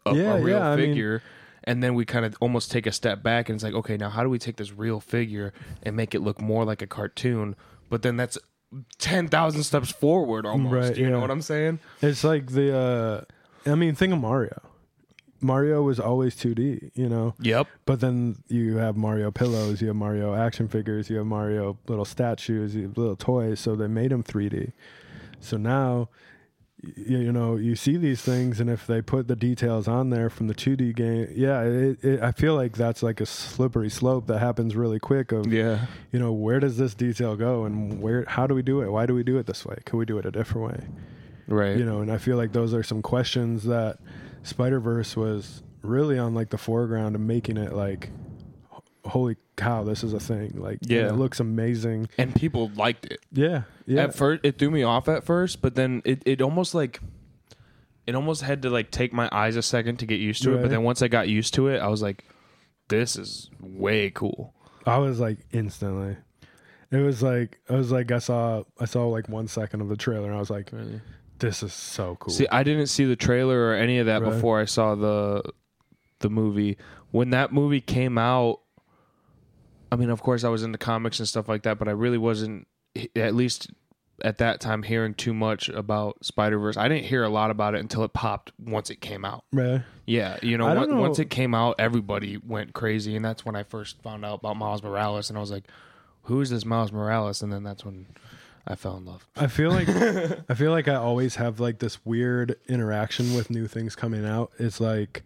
[0.06, 1.22] a, Yeah, a real yeah, I mean- figure.
[1.64, 4.10] and then we kind of almost take a step back and it's like, okay, now
[4.10, 7.56] how do we take this real figure and make it look more like a cartoon?
[7.90, 8.38] But then that's
[8.98, 10.88] ten thousand steps forward almost.
[10.90, 11.78] Right, you know what I'm saying?
[12.00, 14.60] It's like the, uh, I mean, think of Mario.
[15.42, 17.34] Mario was always 2D, you know?
[17.40, 17.66] Yep.
[17.84, 22.04] But then you have Mario pillows, you have Mario action figures, you have Mario little
[22.04, 23.60] statues, you have little toys.
[23.60, 24.72] So they made them 3D.
[25.40, 26.08] So now,
[26.82, 30.30] y- you know, you see these things, and if they put the details on there
[30.30, 34.26] from the 2D game, yeah, it, it, I feel like that's like a slippery slope
[34.28, 35.32] that happens really quick.
[35.32, 35.86] Of Yeah.
[36.12, 38.24] you know, where does this detail go, and where?
[38.28, 38.90] How do we do it?
[38.90, 39.76] Why do we do it this way?
[39.84, 40.86] Could we do it a different way?
[41.48, 41.76] Right.
[41.76, 43.98] you know and i feel like those are some questions that
[44.42, 48.10] spider verse was really on like the foreground of making it like
[49.04, 51.08] holy cow this is a thing like Yeah.
[51.08, 53.20] it looks amazing and people liked it.
[53.32, 56.72] yeah yeah At first, it threw me off at first, but then it, it almost
[56.74, 57.00] like
[58.06, 60.62] it almost had to like take my eyes a second to get used to it.
[60.62, 62.24] But then once I got used to it, I was like,
[62.88, 64.54] "This is way cool."
[64.86, 66.16] i was like instantly
[66.90, 69.96] it was like i was like i saw i saw like one second of the
[69.96, 70.72] trailer and i was like
[71.42, 74.30] this is so cool See, I didn't see the trailer or any of that Right.
[74.32, 75.42] before I saw the
[76.20, 76.78] the movie.
[77.10, 78.60] When that movie came out,
[79.90, 82.16] I mean, of course, I was into comics and stuff like that, but I really
[82.16, 82.66] wasn't,
[83.14, 83.70] at least
[84.24, 86.76] at that time, hearing too much about Spider Verse.
[86.76, 89.44] I didn't hear a lot about it until it popped once it came out.
[89.52, 89.82] Right.
[90.06, 91.00] Yeah, you know, I don't know.
[91.00, 94.56] once it came out, everybody went crazy, and that's when I first found out about
[94.56, 95.64] Miles Morales, and I was like,
[96.22, 98.06] "Who is this Miles Morales?" And then that's when
[98.66, 99.26] I fell in love.
[99.36, 99.88] I feel like
[100.48, 104.52] I feel like I always have like this weird interaction with new things coming out.
[104.58, 105.24] It's like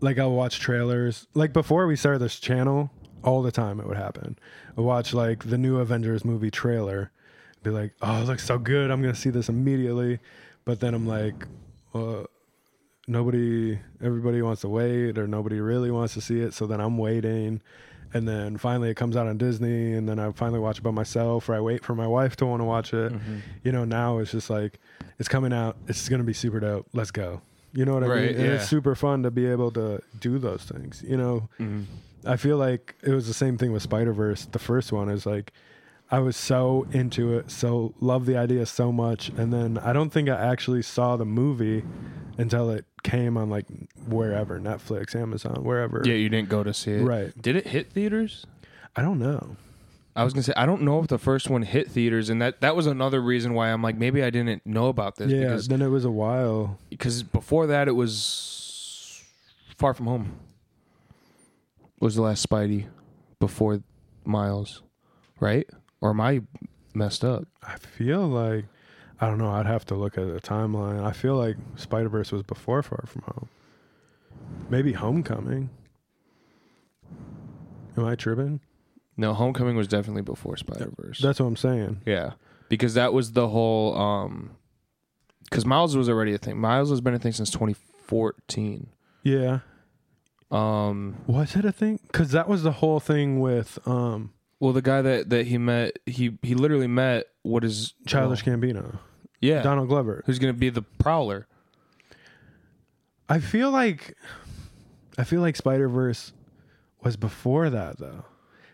[0.00, 1.26] like I'll watch trailers.
[1.34, 2.90] Like before we started this channel,
[3.22, 3.80] all the time.
[3.80, 4.38] It would happen.
[4.76, 7.10] I watch like the new Avengers movie trailer,
[7.62, 8.90] be like, "Oh, it looks so good!
[8.90, 10.18] I'm gonna see this immediately,"
[10.64, 11.46] but then I'm like,
[11.94, 12.24] uh,
[13.06, 16.98] nobody, everybody wants to wait, or nobody really wants to see it, so then I'm
[16.98, 17.60] waiting.
[18.12, 20.90] And then finally, it comes out on Disney, and then I finally watch it by
[20.90, 23.12] myself, or I wait for my wife to want to watch it.
[23.12, 23.36] Mm-hmm.
[23.62, 24.80] You know, now it's just like
[25.18, 25.76] it's coming out.
[25.86, 26.86] It's gonna be super dope.
[26.92, 27.40] Let's go.
[27.72, 28.40] You know what I Right, mean?
[28.46, 31.04] And it's super fun to be able to do those things.
[31.06, 31.84] You know, Mhm.
[32.26, 34.44] I feel like it was the same thing with Spider Verse.
[34.44, 35.52] The first one is like
[36.10, 40.10] I was so into it, so loved the idea so much, and then I don't
[40.10, 41.84] think I actually saw the movie
[42.36, 43.66] until it came on like
[44.06, 46.02] wherever Netflix, Amazon, wherever.
[46.04, 47.02] Yeah, you didn't go to see it.
[47.02, 47.32] Right.
[47.40, 48.46] Did it hit theaters?
[48.96, 49.56] I don't know.
[50.16, 52.60] I was gonna say I don't know if the first one hit theaters, and that
[52.60, 55.30] that was another reason why I'm like maybe I didn't know about this.
[55.30, 56.78] yeah, because, then it was a while.
[56.90, 59.22] because before that it was
[59.78, 60.40] Far From Home.
[62.00, 62.86] Was the last Spidey
[63.40, 63.82] before
[64.24, 64.82] Miles,
[65.38, 65.68] right?
[66.00, 66.40] Or am I
[66.94, 67.44] messed up?
[67.62, 68.64] I feel like
[69.20, 69.50] I don't know.
[69.50, 71.04] I'd have to look at the timeline.
[71.04, 73.48] I feel like Spider Verse was before Far From Home.
[74.70, 75.68] Maybe Homecoming.
[77.96, 78.60] Am I tripping?
[79.16, 81.18] No, Homecoming was definitely before Spider Verse.
[81.20, 82.00] That's what I'm saying.
[82.06, 82.32] Yeah,
[82.68, 83.96] because that was the whole.
[83.96, 84.52] um
[85.44, 86.58] Because Miles was already a thing.
[86.58, 88.88] Miles has been a thing since 2014.
[89.22, 89.58] Yeah.
[90.50, 92.00] Um, Was it a thing?
[92.06, 95.98] Because that was the whole thing with um, well, the guy that that he met,
[96.06, 98.98] he he literally met what is Childish well, Gambino,
[99.40, 100.22] yeah, Donald Glover.
[100.26, 101.46] who's gonna be the Prowler.
[103.28, 104.16] I feel like,
[105.16, 106.32] I feel like Spider Verse
[107.02, 108.24] was before that though,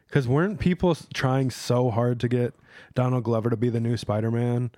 [0.08, 2.54] because weren't people trying so hard to get
[2.94, 4.70] Donald Glover to be the new Spider Man,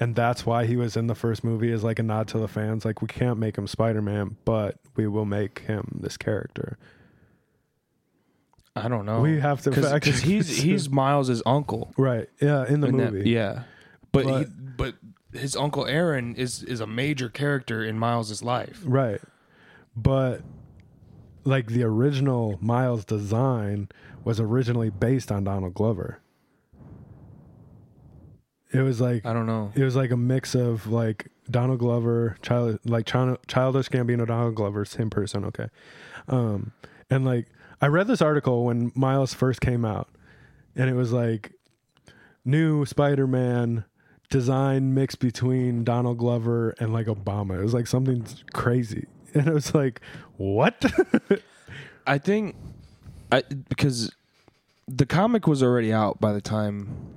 [0.00, 2.48] and that's why he was in the first movie as like a nod to the
[2.48, 2.84] fans.
[2.84, 6.76] Like we can't make him Spider Man, but we will make him this character.
[8.74, 9.20] I don't know.
[9.20, 11.92] We have to because he's he's Miles's uncle.
[11.96, 12.28] right.
[12.40, 13.30] Yeah, in the in that- movie.
[13.30, 13.64] yeah,
[14.12, 14.44] but But- he,
[14.76, 14.94] but
[15.32, 18.82] his uncle Aaron is is a major character in Miles's life.
[18.84, 19.20] Right.
[19.96, 20.42] But
[21.44, 23.88] like the original Miles design
[24.24, 26.20] was originally based on Donald Glover.
[28.72, 29.72] It was like I don't know.
[29.74, 34.54] it was like a mix of like Donald Glover, child like child, childish Gambino, Donald
[34.54, 35.68] Glover, same person, okay.
[36.28, 36.72] Um
[37.10, 37.48] and like
[37.80, 40.08] I read this article when Miles first came out
[40.76, 41.52] and it was like
[42.44, 43.84] new Spider-Man
[44.32, 47.60] design mix between Donald Glover and like Obama.
[47.60, 49.06] It was like something crazy.
[49.34, 50.02] And it was like,
[50.36, 50.84] what?
[52.06, 52.54] I think
[53.30, 54.12] I because
[54.86, 57.14] the comic was already out by the time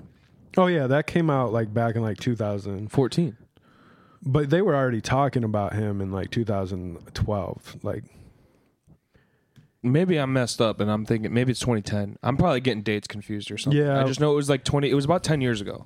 [0.56, 3.36] oh yeah, that came out like back in like 2014.
[4.23, 7.75] But they were already talking about him in like 2012.
[7.84, 8.06] Like
[9.84, 12.17] Maybe I'm messed up and I'm thinking maybe it's 2010.
[12.23, 13.82] I'm probably getting dates confused or something.
[13.82, 13.99] Yeah.
[13.99, 14.89] I just know it was like 20.
[14.89, 15.86] It was about 10 years ago.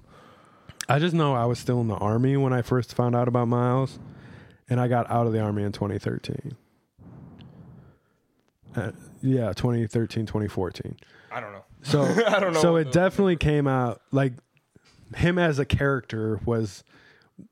[0.89, 3.47] I just know I was still in the army when I first found out about
[3.47, 3.99] Miles,
[4.69, 6.56] and I got out of the army in 2013.
[8.75, 10.97] Uh, yeah, 2013, 2014.
[11.32, 11.63] I don't know.
[11.84, 12.62] So I don't know.
[12.62, 14.34] So it definitely came out like
[15.15, 16.84] him as a character was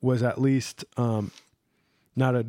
[0.00, 1.30] was at least um
[2.14, 2.46] not a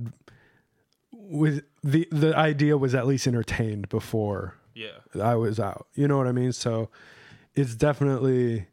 [1.11, 5.21] with the the idea was at least entertained before yeah.
[5.21, 5.87] I was out.
[5.93, 6.53] You know what I mean?
[6.53, 6.89] So
[7.53, 8.67] it's definitely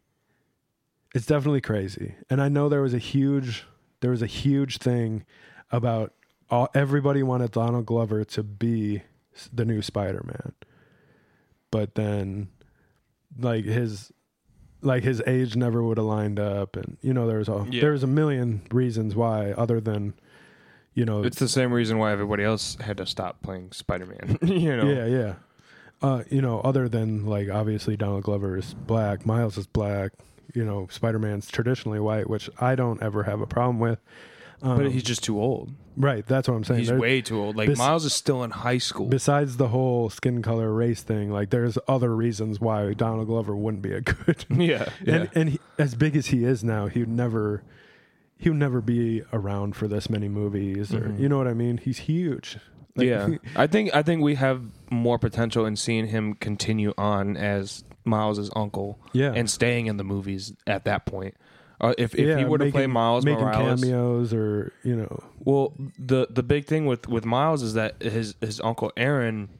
[1.17, 2.15] it's definitely crazy.
[2.29, 3.65] And I know there was a huge
[4.01, 5.25] there was a huge thing
[5.71, 6.13] about
[6.51, 9.03] all, everybody wanted Donald Glover to be
[9.51, 10.53] the new Spider-Man.
[11.71, 12.49] But then
[13.39, 14.13] like his
[14.83, 17.81] like his age never would have lined up and you know there was a Yeah.
[17.81, 20.13] there was a million reasons why other than
[20.93, 24.39] you know It's the same reason why everybody else had to stop playing Spider-Man.
[24.43, 24.85] you know.
[24.85, 25.35] Yeah, yeah.
[26.03, 30.13] Uh, you know, other than like obviously Donald Glover is black, Miles is black.
[30.55, 33.99] You know, Spider Man's traditionally white, which I don't ever have a problem with.
[34.63, 35.71] Um, But he's just too old.
[35.99, 36.25] right.
[36.27, 36.79] That's what I'm saying.
[36.81, 37.57] He's There- way too old.
[37.57, 39.07] Like bes- Miles is still in high school.
[39.07, 43.83] besides the whole skin color race thing, like there's other reasons why Donald Glover wouldn't
[43.83, 44.47] be a good.
[44.51, 44.89] yeah.
[45.05, 45.15] Yeah.
[45.15, 47.65] And and he, as big as he is now, he would never
[48.39, 51.21] he would never be around for this many movies or Mhm.
[51.21, 51.77] you know what I mean?
[51.79, 52.59] He's huge.
[52.95, 53.29] Like, yeah.
[53.55, 58.51] I think I think we have more potential in seeing him continue on as Miles's
[58.57, 59.33] uncle yeah.
[59.35, 61.35] and staying in the movies at that point.
[61.81, 64.97] Uh, if if yeah, he were to play making- Miles making Morales, cameos or you
[64.97, 69.51] know well, the the big thing with with Miles is that his his uncle Aaron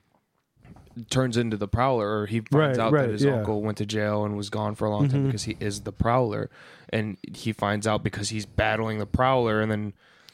[1.11, 3.35] turns into the Prowler, or he finds Right, out right, that his yeah.
[3.35, 5.27] uncle went to jail and was gone for a long time Mhm.
[5.27, 6.49] because he is the Prowler,
[6.89, 9.93] and he finds out because he's battling the Prowler, and then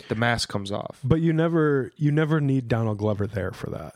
[0.08, 1.00] the mask comes off.
[1.02, 3.94] But you never you never need Donald Glover there for that.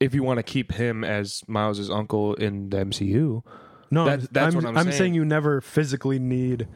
[0.00, 3.42] If you want to keep him as Miles's uncle in the MCU,
[3.90, 4.96] No, That- I'm- that's I'm, what I'm saying.
[4.96, 5.14] saying.
[5.14, 6.66] You never physically need,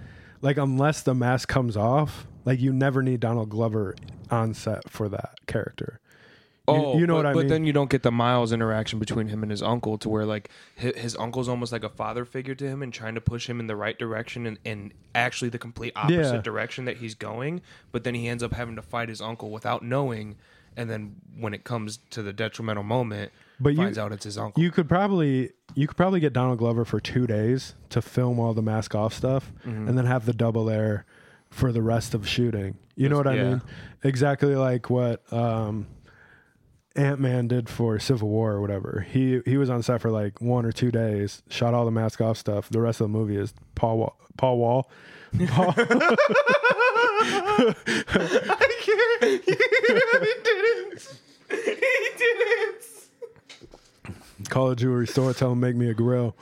[0.43, 3.97] like, unless the mask comes off, like you never need Donald Glover
[4.31, 5.99] on set for that character.
[6.69, 7.49] You- Oh, you know but, what I but mean?
[7.49, 10.25] But then you don't get the Miles interaction between him and his uncle, to where
[10.25, 13.49] like his, his uncle's almost like a father figure to him and trying to push
[13.51, 16.41] him in the right direction and, and actually the complete opposite Yeah.
[16.43, 17.61] direction that he's going.
[17.91, 20.37] But then he ends up having to fight his uncle without knowing,
[20.81, 24.39] and then when it comes to the detrimental moment, But you- finds out it's his
[24.39, 24.63] uncle.
[24.63, 28.55] You could probably you could probably get Donald Glover for two days to film all
[28.55, 29.89] the mask off stuff, Mm-hmm.
[29.89, 31.05] and then have the double air
[31.51, 32.77] for the rest of shooting.
[32.97, 33.49] You know what I Yeah.
[33.51, 33.63] mean?
[34.03, 35.87] Exactly like what um,
[36.97, 39.07] Ant Man did for Civil War or whatever.
[39.09, 42.21] He he was on set for like one or two days, shot all the mask
[42.21, 42.69] off stuff.
[42.69, 44.91] The rest of the movie is Paul Wall, Paul Wall.
[45.49, 45.73] Paul,
[48.81, 49.45] he didn't.
[49.45, 49.55] He
[52.17, 52.71] didn't.
[54.49, 56.35] call a jewelry store, tell him make me a grill.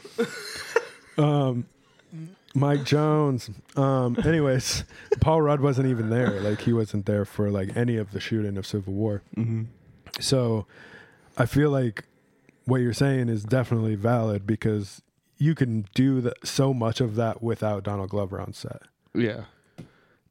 [1.16, 1.66] Um,
[2.54, 3.50] Mike Jones.
[3.76, 4.84] Um, anyways,
[5.20, 6.40] Paul Rudd wasn't even there.
[6.40, 9.22] Like he wasn't there for like any of the shooting of Civil War.
[9.36, 9.64] Mm-hmm.
[10.20, 10.66] So
[11.36, 12.04] I feel like
[12.64, 15.02] what you're saying is definitely valid because
[15.38, 18.82] you can do the, so much of that without Donald Glover on set.
[19.14, 19.44] Yeah.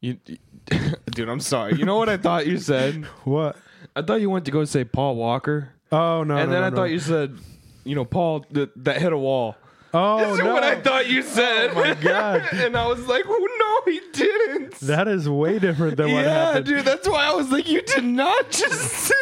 [0.08, 0.38] You,
[1.12, 1.76] dude, I'm sorry.
[1.76, 3.06] You know what I thought you said?
[3.24, 3.58] What?
[3.96, 6.38] I thought you went to go say Paul Walker, Oh no!
[6.38, 6.76] and no, then no, I no.
[6.76, 7.38] thought you said,
[7.84, 9.56] you know, Paul that, that hit a wall.
[9.94, 10.54] Oh That's no!
[10.54, 11.72] what I thought you oh, said.
[11.72, 12.48] Oh my god!
[12.54, 14.80] and I was like, oh, no, he didn't.
[14.82, 16.68] That is way different than what happened.
[16.68, 16.86] yeah, dude.
[16.86, 19.14] That's why I was like, you did not just.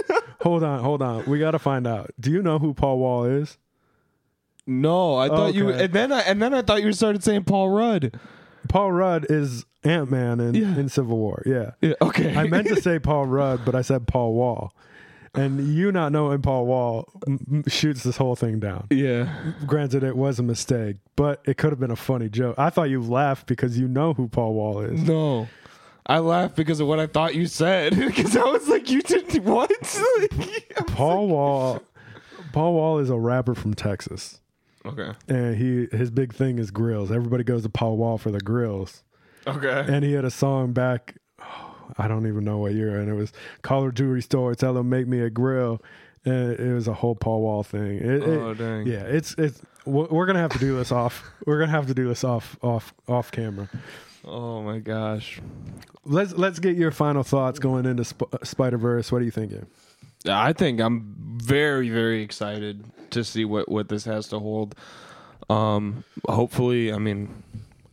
[0.41, 1.25] Hold on, hold on.
[1.25, 2.11] We got to find out.
[2.19, 3.57] Do you know who Paul Wall is?
[4.67, 7.69] no, I thought you, and then I, and then I thought you started saying Paul
[7.69, 8.19] Rudd.
[8.67, 10.75] Paul Rudd is Ant Man in, Yeah.
[10.77, 11.43] in Civil War.
[11.45, 11.71] Yeah.
[11.81, 12.35] Yeah, okay.
[12.35, 14.73] I meant to say Paul Rudd, but I said Paul Wall.
[15.33, 18.87] And you not knowing Paul Wall m- shoots this whole thing down.
[18.89, 19.51] yeah.
[19.65, 22.55] Granted, it was a mistake, but it could have been a funny joke.
[22.57, 25.01] I thought you laughed because you know who Paul Wall is.
[25.03, 25.49] No.
[26.05, 27.95] I laughed because of what I thought you said.
[27.97, 29.69] Because I was like, you didn't what?
[30.19, 31.81] Like, Paul Wall,
[32.53, 34.39] Paul Wall is a rapper from Texas,
[34.85, 35.11] okay.
[35.27, 37.11] and he his big thing is grills.
[37.11, 39.03] Everybody goes to Paul Wall for the grills.
[39.47, 39.85] Okay.
[39.87, 41.15] and he had a song back
[41.97, 43.31] I don't even know what year and it was
[43.61, 45.81] call jewelry store tell them make me a grill
[46.25, 48.87] and it was a whole Paul Wall thing It- it- Oh, dang.
[48.87, 51.93] yeah it's it's we're we're gonna have to do this off we're gonna have to
[51.93, 53.69] do this off off off camera
[54.27, 55.39] Oh my gosh.
[56.03, 59.67] let's let's get your final thoughts going into Sp- Spider Verse what are you thinking
[60.27, 64.73] I think I'm very, very excited to see what, what this has to hold.
[65.51, 67.43] Um, hopefully, I mean,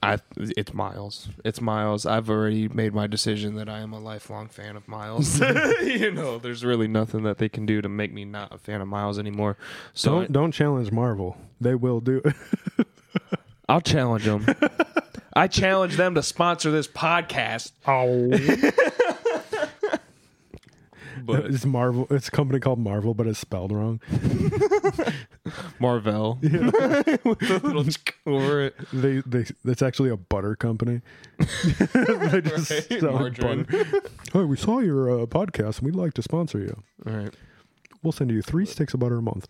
[0.03, 1.29] I it's Miles.
[1.45, 2.07] It's Miles.
[2.07, 5.41] I've already made my decision that I am a lifelong fan of Miles.
[5.83, 8.81] you know, there's really nothing that they can do to make me not a fan
[8.81, 9.57] of Miles anymore.
[9.95, 12.87] So don't don't challenge Marvel they will do it
[13.69, 14.45] I'll challenge them.
[15.35, 17.71] I challenge them to sponsor this podcast.
[17.87, 18.29] oh
[21.25, 24.01] But it's Marvel it's a company called Marvel but it's spelled wrong
[25.79, 26.53] Marvel with
[27.51, 27.85] a little
[28.27, 28.75] over it.
[28.93, 31.01] they they it's actually a butter company
[31.39, 33.01] they just Right?
[33.01, 33.65] sell Margarine.
[33.65, 34.01] butter.
[34.33, 36.83] Hey, we saw your uh, podcast and we'd like to sponsor you.
[37.07, 37.35] All right.
[38.03, 39.47] We'll send you three sticks of butter a month.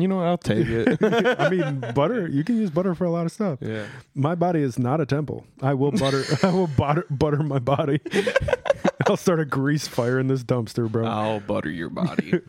[0.00, 0.20] You know?
[0.20, 0.98] I'll take it.
[1.40, 2.28] I mean, butter.
[2.28, 3.58] You can use butter for a lot of stuff.
[3.60, 3.86] yeah.
[4.14, 5.44] My body is not a temple.
[5.62, 6.22] I will butter.
[6.42, 8.00] I will butter butter my body.
[9.08, 11.06] I'll start a grease fire in this dumpster, bro.
[11.06, 12.40] I'll butter your body.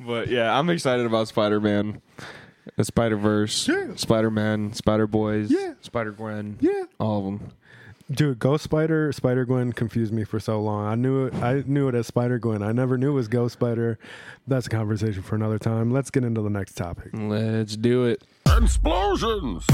[0.00, 2.00] but yeah, I'm excited about Spider Man,
[2.76, 3.94] The uh, Spider Verse, Yeah.
[3.96, 5.74] Spider Man, Spider Boys, Yeah.
[5.80, 7.52] Spider Gwen, yeah, all of them.
[8.10, 8.38] Dude.
[8.38, 10.86] Ghost Spider, Spider Gwen confused me for so long.
[10.86, 11.34] I knew it.
[11.36, 12.62] I knew it as Spider Gwen.
[12.62, 13.98] I never knew it was Ghost Spider.
[14.46, 15.90] That's a conversation for another time.
[15.90, 17.10] Let's get into the next topic.
[17.12, 18.22] Let's do it.
[18.46, 19.66] Explosions!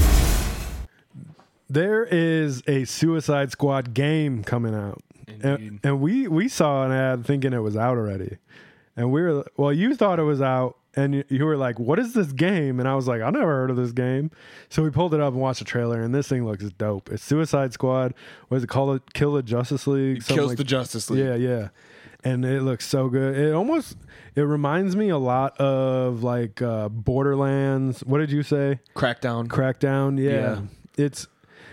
[1.69, 5.01] There is a Suicide Squad game coming out,
[5.41, 8.37] and, and we we saw an ad thinking it was out already,
[8.95, 11.99] and we were well, you thought it was out, and you, you were like, "What
[11.99, 14.31] is this game?" And I was like, "I never heard of this game,"
[14.69, 17.09] so we pulled it up and watched the trailer, and this thing looks dope.
[17.11, 18.13] It's Suicide Squad.
[18.47, 19.01] What is it called?
[19.13, 20.25] Kill the Justice League.
[20.25, 21.25] Kills like- the Justice League.
[21.25, 21.67] Yeah, yeah.
[22.23, 23.37] And it looks so good.
[23.37, 23.97] It almost
[24.35, 27.99] it reminds me a lot of like uh Borderlands.
[28.03, 28.79] What did you say?
[28.95, 30.17] Crackdown, Crackdown.
[30.19, 30.31] Yeah.
[30.31, 30.61] Yeah.
[30.97, 31.27] It's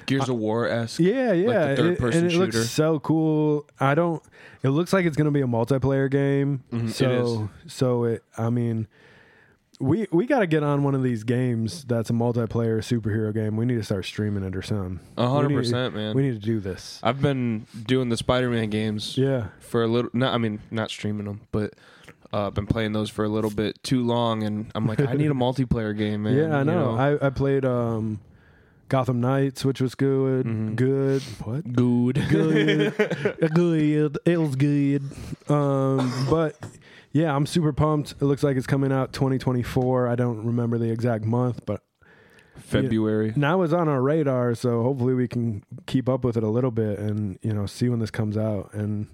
[0.07, 0.99] Gears of War esque.
[1.01, 1.69] yeah, yeah.
[1.69, 2.59] the third-person It- and it shooter.
[2.59, 3.67] looks so cool.
[3.81, 4.23] I don't.
[4.63, 6.65] It looks like it's going to be a multiplayer game.
[6.73, 8.23] Mhm, it so so it.
[8.37, 8.89] I mean,
[9.83, 13.57] we we got to get on one of these games that's a multiplayer superhero game.
[13.57, 15.01] We need to start streaming it or something.
[15.17, 16.15] A hundred percent, man.
[16.15, 17.01] We need to do this.
[17.03, 19.49] I've been doing the Spider-Man games Yeah.
[19.61, 20.11] for a little.
[20.15, 21.75] Not, I mean, not streaming them, but
[22.33, 25.15] uh, I've been playing those for a little bit too long, and I'm like, I
[25.15, 26.37] need a multiplayer game, man.
[26.37, 26.97] yeah, I you know.
[26.97, 28.21] I, I played um,
[28.89, 30.47] Gotham Knights, which was good.
[30.47, 30.77] Mhm.
[30.77, 31.23] Good.
[31.45, 31.73] What?
[31.73, 32.23] good.
[32.31, 33.51] Good.
[33.55, 34.19] good.
[34.25, 35.03] It was good.
[35.49, 36.57] Um, but
[37.13, 38.13] yeah, I'm super pumped.
[38.13, 40.09] It looks like it's coming out 2024.
[40.09, 41.83] I don't remember the exact month, but
[42.57, 43.33] February.
[43.37, 44.55] now it's on our radar.
[44.55, 47.89] So hopefully we can keep up with it a little bit and you know see
[47.89, 49.09] when this comes out and.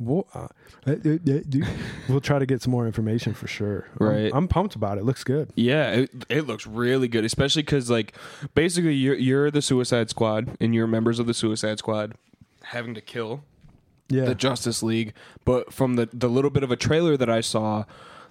[0.00, 0.48] We'll, uh,
[0.84, 1.66] uh, uh, uh
[2.08, 3.86] we'll try to get some more information for sure.
[4.00, 4.32] I'm- Right.
[4.34, 5.04] I'm, pumped about it.
[5.04, 5.52] Looks good.
[5.54, 8.12] Yeah, it, it looks really good, especially because like
[8.56, 12.14] basically you're you're the Suicide Squad and you're members of the Suicide Squad
[12.64, 13.44] having to kill
[14.08, 14.24] Yeah.
[14.26, 15.12] the Justice League.
[15.44, 17.84] But from the the little bit of a trailer that I saw,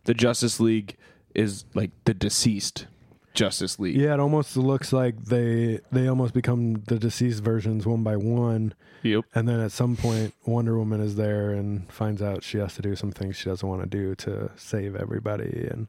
[0.05, 0.95] the Justice League
[1.33, 2.87] is like the deceased
[3.33, 3.97] Justice League.
[3.97, 8.73] Yeah, it almost looks like they they almost become the deceased versions one by one,
[9.03, 9.25] Yep.
[9.35, 12.81] and then at some point Wonder Woman is there and finds out she has to
[12.81, 15.67] do some things she doesn't want to do to save everybody.
[15.69, 15.87] And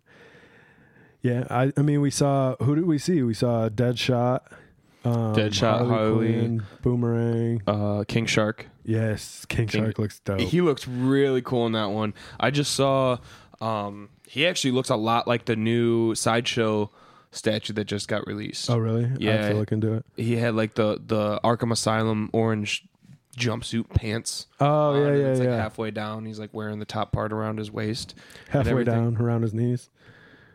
[1.23, 3.23] yeah, I I mean we saw who did we see?
[3.23, 4.41] We saw Deadshot,
[5.05, 6.33] um, Deadshot, Harley.
[6.33, 7.63] Quinn, Boomerang.
[7.69, 8.67] Uh, King Shark.
[8.89, 10.41] Yes, King King- Shark looks dope.
[10.41, 12.15] He looks really cool in that one.
[12.39, 13.19] I just saw.
[13.61, 16.91] Um, he actually looks a lot like the new sideshow
[17.33, 18.71] statue that just got released.
[18.71, 19.11] oh really?
[19.19, 20.05] Yeah, I have to look into it.
[20.17, 22.85] He had like the the Arkham Asylum orange
[23.37, 24.47] jumpsuit pants.
[24.61, 25.57] Oh yeah, and yeah, It's like yeah.
[25.57, 26.25] halfway down.
[26.25, 28.15] He's like wearing the top part around his waist.
[28.51, 29.91] Halfway down around his knees.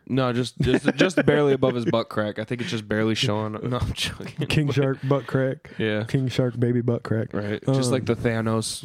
[0.06, 2.38] No, just just just barely above his butt crack.
[2.38, 3.52] I think it's just barely showing.
[3.52, 4.46] No, I'm joking.
[4.48, 5.70] King Shark butt crack.
[5.78, 6.04] Yeah.
[6.04, 7.32] King Shark baby butt crack.
[7.32, 7.64] Right.
[7.66, 8.84] Just Um, like the Thanos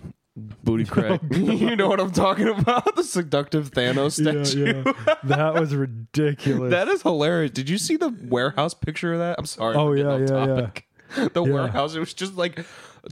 [0.64, 1.20] booty crack.
[1.32, 2.96] you know what I'm talking about?
[2.96, 4.84] The seductive Thanos statue.
[4.86, 5.14] Yeah, yeah.
[5.24, 6.70] that was ridiculous.
[6.72, 7.52] That is hilarious.
[7.52, 9.36] Did you see the warehouse picture of that?
[9.40, 9.76] I'm sorry.
[9.76, 10.70] Oh, getting yeah, off yeah,
[11.18, 11.28] yeah.
[11.34, 11.52] The Yeah.
[11.54, 11.96] warehouse.
[11.96, 12.64] It was just like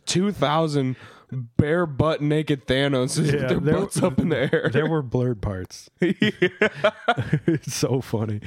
[0.05, 0.95] 2,000
[1.31, 4.69] bare butt naked Thanos with Yeah, their there- butts up in the air.
[4.71, 5.89] there were blurred parts.
[5.99, 8.41] it's so funny.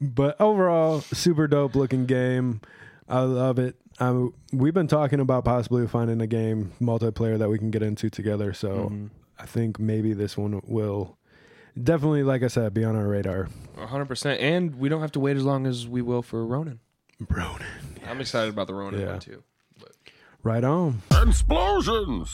[0.00, 2.60] But overall, super dope looking game.
[3.08, 3.76] I love it.
[3.98, 8.10] I, we've been talking about possibly finding a game multiplayer that we can get into
[8.10, 8.52] together.
[8.52, 9.06] So Mm-hmm.
[9.40, 11.16] I think maybe this one will
[11.80, 13.48] definitely, like I said, be on our radar.
[13.76, 14.40] 100%.
[14.40, 16.80] And we don't have to wait as long as we will for Ronin.
[17.30, 17.62] Ronan.
[18.08, 19.10] I'm excited about the Ronin Yeah.
[19.12, 19.42] one too.
[20.42, 21.02] Right on.
[21.10, 22.30] Explosions!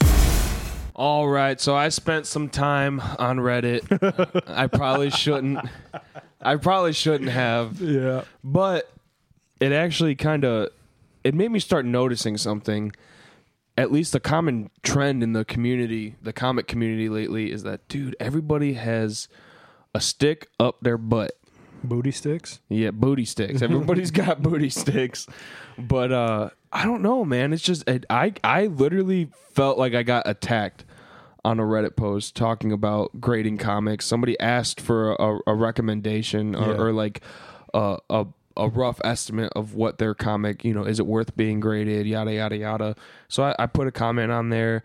[0.95, 3.81] All right, so I spent some time on Reddit.
[4.35, 5.59] Uh, I probably shouldn't.
[6.41, 8.23] I probably shouldn't have, Yeah.
[8.43, 8.89] but
[9.59, 10.69] it actually kind of
[11.23, 12.91] it made me start noticing something.
[13.77, 18.15] At least a common trend in the community, the comic community lately, is that dude,
[18.19, 19.27] everybody has
[19.93, 21.33] a stick up their butt.
[21.83, 22.59] Booty sticks.
[22.69, 23.61] Yeah, booty sticks.
[23.61, 25.27] Everybody's got booty sticks.
[25.77, 27.53] But uh I don't know, man.
[27.53, 30.83] It's just it, I I literally felt like I got attacked
[31.43, 34.05] on a Reddit post talking about grading comics.
[34.05, 36.81] Somebody asked for a, a recommendation or, Yeah.
[36.81, 37.21] or like
[37.73, 38.25] a, a
[38.57, 42.33] a rough estimate of what their comic, you know, is it worth being graded, yada
[42.33, 42.95] yada yada.
[43.27, 44.81] So I, I put a comment on there,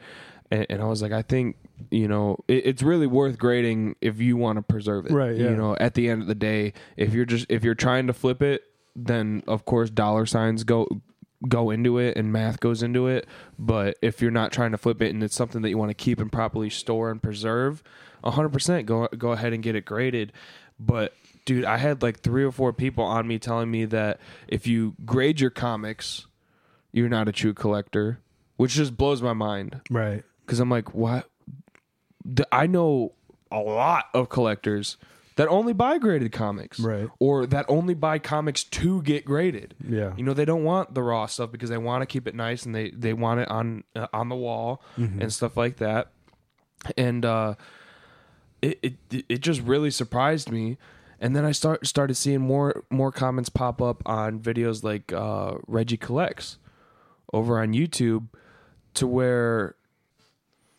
[0.51, 1.57] and, and I was like, I think
[1.91, 5.51] you know it, it's really worth grading if you want to preserve it, Right, yeah.
[5.51, 8.12] You know, at the end of the day, if you're just if you're trying to
[8.12, 8.62] flip it,
[8.97, 10.87] then of course dollar signs go
[11.49, 13.26] go into it and math goes into it.
[13.59, 15.95] But if you're not trying to flip it and it's something that you want to
[15.95, 17.83] keep and properly store and preserve,
[18.24, 20.33] 100% go go ahead and get it graded.
[20.78, 21.14] But
[21.47, 24.95] dude, I had like three or four people on me telling me that if you
[25.07, 26.26] grade your comics,
[26.93, 28.18] you're not a true collector,
[28.57, 30.24] which just blows my mind Right.
[30.45, 31.30] because I'm like, what?
[32.52, 33.12] I know
[33.50, 34.96] a lot of collectors
[35.36, 37.08] that only buy graded comics, Right.
[37.18, 39.74] Or that only buy comics to get graded.
[39.88, 40.12] Yeah.
[40.16, 42.66] You know, they don't want the raw stuff because they want to keep it nice
[42.66, 45.22] and they they want it on uh, on the wall Mm-hmm.
[45.22, 46.08] and stuff like that.
[46.96, 47.54] And uh,
[48.60, 48.78] it
[49.10, 50.76] it it just really surprised me.
[51.22, 55.54] And then I start started seeing more more comments pop up on videos like uh,
[55.66, 56.58] Reggie collects
[57.32, 58.26] over on YouTube,
[58.94, 59.74] to where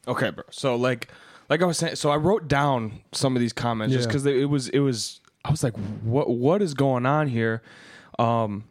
[0.07, 0.43] okay, bro.
[0.51, 1.07] So like
[1.52, 4.49] like I was saying, so I wrote down some of these comments just because it
[4.49, 7.62] was it was I was like, what what is going on here?
[8.18, 8.64] Um,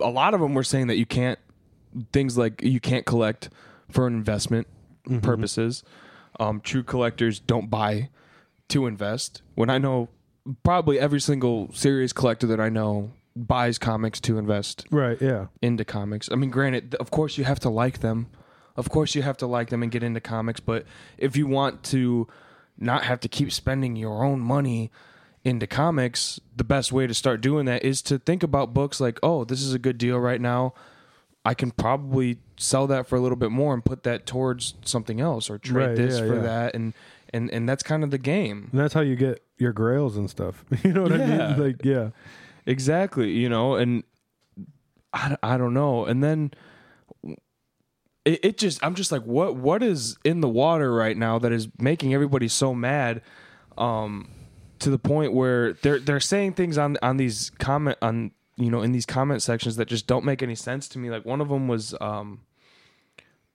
[0.00, 1.38] a lot of them were saying that you can't
[2.14, 3.50] things like you can't collect
[3.90, 4.66] for investment
[5.22, 5.84] purposes.
[6.40, 8.08] Um, true collectors don't buy
[8.68, 9.42] to invest.
[9.54, 10.08] When I know
[10.62, 15.20] probably every single serious collector that I know buys comics to invest Right.
[15.20, 15.46] Yeah.
[15.60, 16.30] into comics.
[16.32, 18.28] I mean, granted, of course you have to like them.
[18.78, 20.86] Of course you have to like them and get into comics, but
[21.18, 22.28] if you want to
[22.78, 24.92] not have to keep spending your own money
[25.44, 29.18] into comics, the best way to start doing that is to think about books like,
[29.20, 30.74] oh, this is a good deal right now.
[31.44, 35.20] I can probably sell that for a little bit more and put that towards something
[35.20, 36.42] else or trade Right, this yeah, for yeah.
[36.42, 36.94] that and
[37.34, 38.68] and and that's kind of the game.
[38.70, 40.64] And that's how you get your grails and stuff.
[40.84, 41.60] You know what I mean?
[41.60, 42.10] Like, yeah.
[42.64, 44.04] Exactly, you know, and
[45.12, 46.04] I, I don't know.
[46.04, 46.52] And then
[48.24, 51.52] it, it just I'm just like what what is in the water right now that
[51.52, 53.22] is making everybody so mad
[53.76, 54.28] um
[54.80, 58.82] to the point where they're they're saying things on on these comment on you know
[58.82, 61.10] in these comment sections that just don't make any sense to me.
[61.10, 62.42] Like one of them was um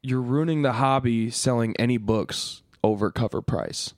[0.01, 3.93] you're ruining the hobby selling any books over cover price.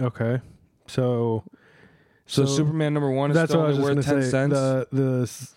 [0.00, 0.40] Okay.
[0.86, 1.44] So,
[2.24, 4.16] So, So Superman number 1 is that's still what I was only worth going 10
[4.16, 4.30] to say.
[4.30, 4.52] cents.
[4.54, 5.48] The, the,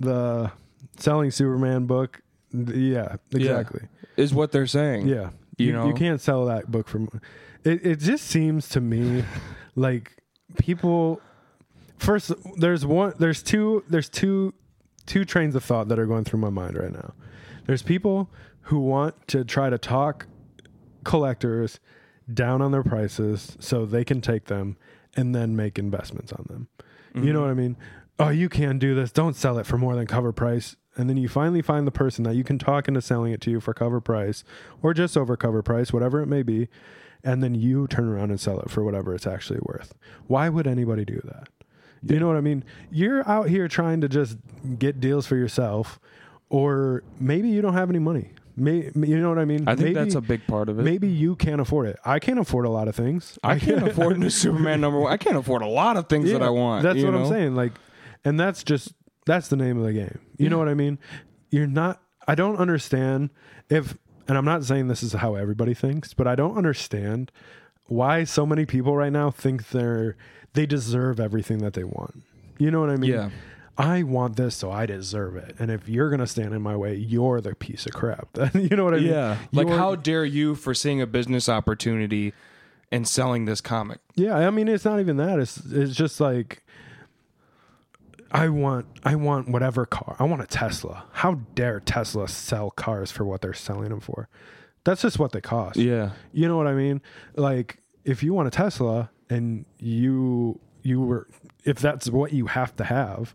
[0.00, 0.52] the
[0.98, 2.21] selling Superman book.
[2.52, 3.82] Yeah, exactly.
[4.16, 5.08] is what they're saying.
[5.08, 5.30] Yeah.
[5.56, 5.86] You You, know?
[5.86, 7.22] you can't sell that book for more.
[7.64, 9.24] It, it just seems to me
[9.76, 10.16] like
[10.58, 11.20] people
[11.98, 14.52] first there's one there's two there's two
[15.06, 17.14] two trains of thought that are going through my mind right now.
[17.66, 18.28] There's people
[18.62, 20.26] who want to try to talk
[21.04, 21.80] collectors
[22.32, 24.76] down on their prices so they can take them
[25.16, 26.68] and then make investments on them.
[27.14, 27.42] You know mm-hmm.
[27.42, 27.76] what I mean?
[28.18, 29.12] Oh, you can't do this.
[29.12, 30.76] Don't sell it for more than cover price.
[30.96, 33.50] And then you finally find the person that you can talk into selling it to
[33.50, 34.44] you for cover price
[34.82, 36.68] or just over cover price, whatever it may be.
[37.24, 39.94] And then you turn around and sell it for whatever it's actually worth.
[40.26, 41.48] Why would anybody do that?
[42.04, 42.64] You know what I mean?
[42.90, 44.36] You're out here trying to just
[44.78, 46.00] get deals for yourself,
[46.50, 48.32] or maybe you don't have any money.
[48.56, 49.66] May, you know what I mean?
[49.66, 50.82] I think maybe, that's a big part of it.
[50.82, 51.98] Maybe you can't afford it.
[52.04, 53.38] I can't afford a lot of things.
[53.42, 55.12] I can't afford a Superman number one.
[55.12, 56.82] I can't afford a lot of things that I want.
[56.82, 57.54] That's what I'm saying.
[57.54, 57.72] Like,
[58.24, 58.92] and that's just
[59.26, 60.18] that's the name of the game.
[60.38, 60.98] You know what I mean?
[61.50, 62.00] You're not.
[62.26, 63.30] I don't understand
[63.68, 63.96] if,
[64.28, 67.30] and I'm not saying this is how everybody thinks, but I don't understand
[67.86, 70.16] why so many people right now think they're
[70.54, 72.22] they deserve everything that they want.
[72.58, 73.10] You know what I mean?
[73.10, 73.30] Yeah.
[73.78, 75.56] I want this, so I deserve it.
[75.58, 78.28] And if you're gonna stand in my way, you're the piece of crap.
[78.54, 79.08] you know what I mean?
[79.08, 79.38] Yeah.
[79.50, 82.34] Like, You're- how dare you for seeing a business opportunity
[82.90, 83.98] and selling this comic?
[84.14, 85.38] Yeah, I mean it's not even that.
[85.38, 86.62] It's it's just like
[88.32, 90.16] I want I want whatever car.
[90.18, 91.04] I want a Tesla.
[91.12, 94.28] How dare Tesla sell cars for what they're selling them for?
[94.84, 95.76] That's just what they cost.
[95.76, 96.10] Yeah.
[96.32, 97.02] You know what I mean?
[97.36, 101.28] Like if you want a Tesla and you you were
[101.64, 103.34] if that's what you have to have,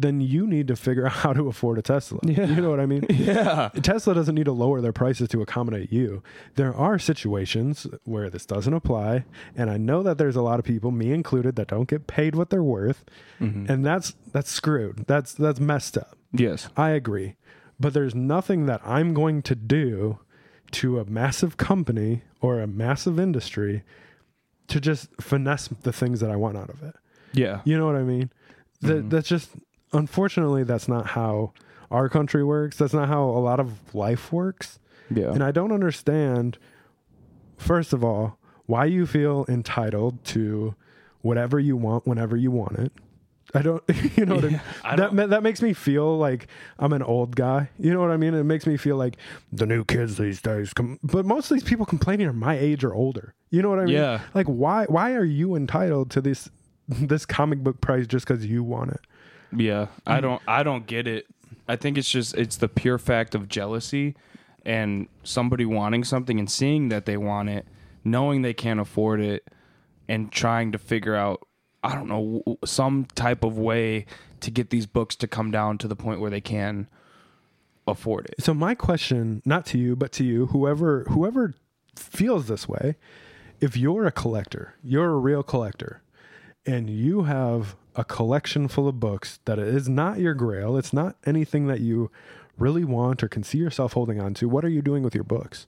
[0.00, 2.20] then you need to figure out how to afford a Tesla.
[2.22, 2.46] Yeah.
[2.46, 3.06] You know what I mean?
[3.20, 3.68] Yeah.
[3.82, 6.22] Tesla doesn't need to lower their prices to accommodate you.
[6.54, 9.24] There are situations where this doesn't apply,
[9.54, 12.34] and I know that there's a lot of people, me included, that don't get paid
[12.34, 13.04] what they're worth,
[13.40, 13.70] mm-hmm.
[13.70, 15.04] and that's that's screwed.
[15.06, 16.16] That's that's messed up.
[16.32, 16.68] Yes.
[16.76, 17.36] I agree,
[17.78, 20.20] but there's nothing that I'm going to do
[20.72, 23.82] to a massive company or a massive industry
[24.68, 26.94] to just finesse the things that I want out of it.
[27.32, 27.60] Yeah.
[27.64, 28.30] You know what I mean?
[28.82, 29.08] That mm-hmm.
[29.10, 29.50] that's just
[29.92, 31.52] unfortunately that's not how
[31.90, 32.76] our country works.
[32.76, 34.78] That's not how a lot of life works.
[35.10, 35.32] Yeah.
[35.32, 36.58] And I don't understand
[37.56, 40.74] first of all why you feel entitled to
[41.22, 42.92] whatever you want whenever you want it.
[43.52, 43.82] I don't
[44.16, 44.60] you know what I mean?
[44.84, 46.46] I that that makes me feel like
[46.78, 47.70] I'm an old guy.
[47.78, 48.34] You know what I mean?
[48.34, 49.16] It makes me feel like
[49.52, 52.84] the new kids these days com- but most of these people complaining are my age
[52.84, 53.34] or older.
[53.50, 53.94] You know what I mean?
[53.94, 54.20] Yeah.
[54.34, 56.48] Like why why are you entitled to this
[56.88, 59.00] this comic book price just cuz you want it?
[59.56, 60.22] Yeah, I mm-hmm.
[60.22, 61.26] don't I don't get it.
[61.68, 64.14] I think it's just it's the pure fact of jealousy
[64.64, 67.66] and somebody wanting something and seeing that they want it,
[68.04, 69.48] knowing they can't afford it
[70.08, 71.46] and trying to figure out
[71.82, 74.06] I don't know some type of way
[74.40, 76.88] to get these books to come down to the point where they can
[77.86, 78.42] afford it.
[78.42, 81.54] So my question, not to you, but to you, whoever whoever
[81.96, 82.96] feels this way,
[83.60, 86.02] if you're a collector, you're a real collector,
[86.66, 91.16] and you have a collection full of books that is not your grail, it's not
[91.26, 92.10] anything that you
[92.58, 95.24] really want or can see yourself holding on to, what are you doing with your
[95.24, 95.66] books?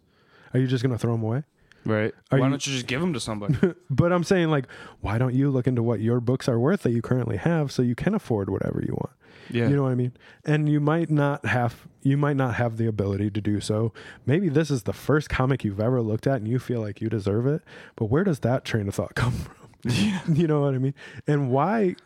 [0.54, 1.44] Are you just going to throw them away?
[1.84, 2.12] Right.
[2.30, 3.56] Are Why you- don't you just give them to somebody?
[3.90, 4.66] But I'm saying like
[5.00, 7.82] why don't you look into what your books are worth that you currently have so
[7.82, 9.10] you can afford whatever you want?
[9.50, 9.68] yeah.
[9.68, 10.12] You know what I mean?
[10.44, 13.92] And you might not have you might not have the ability to do so.
[14.26, 17.08] Maybe this is the first comic you've ever looked at and you feel like you
[17.08, 17.62] deserve it.
[17.96, 19.54] But where does that train of thought come from?
[19.84, 20.20] Yeah.
[20.28, 20.94] you know what I mean?
[21.26, 21.96] And why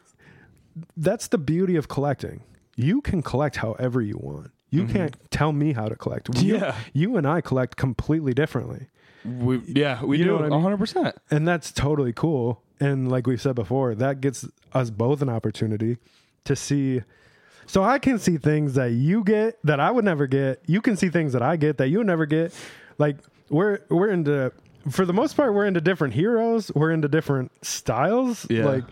[0.97, 2.43] that's the beauty of collecting.
[2.77, 4.51] You can collect however you want.
[4.71, 6.29] You can't tell me how to collect.
[6.43, 6.65] You- Mm-hmm.
[6.65, 6.77] Yeah.
[6.93, 8.89] You and I collect completely differently.
[9.25, 10.51] we, yeah, we You do I mean?
[10.51, 11.15] 100%.
[11.31, 12.63] And that's totally cool.
[12.79, 15.97] And like we said before, that gets us both an opportunity
[16.45, 17.01] to see.
[17.65, 20.61] So I can see things that you get that I would never get.
[20.67, 22.53] You can see things that I get that you never get.
[22.99, 23.17] Like
[23.49, 24.53] we're we're into
[24.91, 26.71] for the most part, we're into different heroes.
[26.75, 28.47] We're into different styles.
[28.51, 28.67] Yeah.
[28.67, 28.85] Like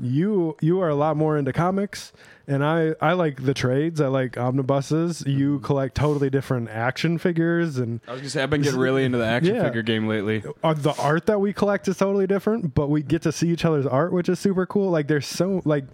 [0.00, 2.12] you, you are a lot more into comics,
[2.46, 4.00] and I, I like the trades.
[4.00, 5.22] I like omnibuses.
[5.26, 5.64] You Mm-hmm.
[5.64, 9.18] collect totally different action figures, and I was gonna say I've been getting really into
[9.18, 9.64] the action Yeah.
[9.64, 10.42] figure game lately.
[10.64, 12.74] uh, the art that we collect is totally different.
[12.74, 14.90] But we get to see each other's art, which is super cool.
[14.90, 15.84] Like there's so like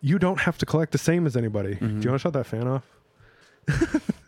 [0.00, 1.74] you don't have to collect the same as anybody.
[1.76, 2.00] Mm-hmm.
[2.00, 2.84] Do you want to shut that fan off?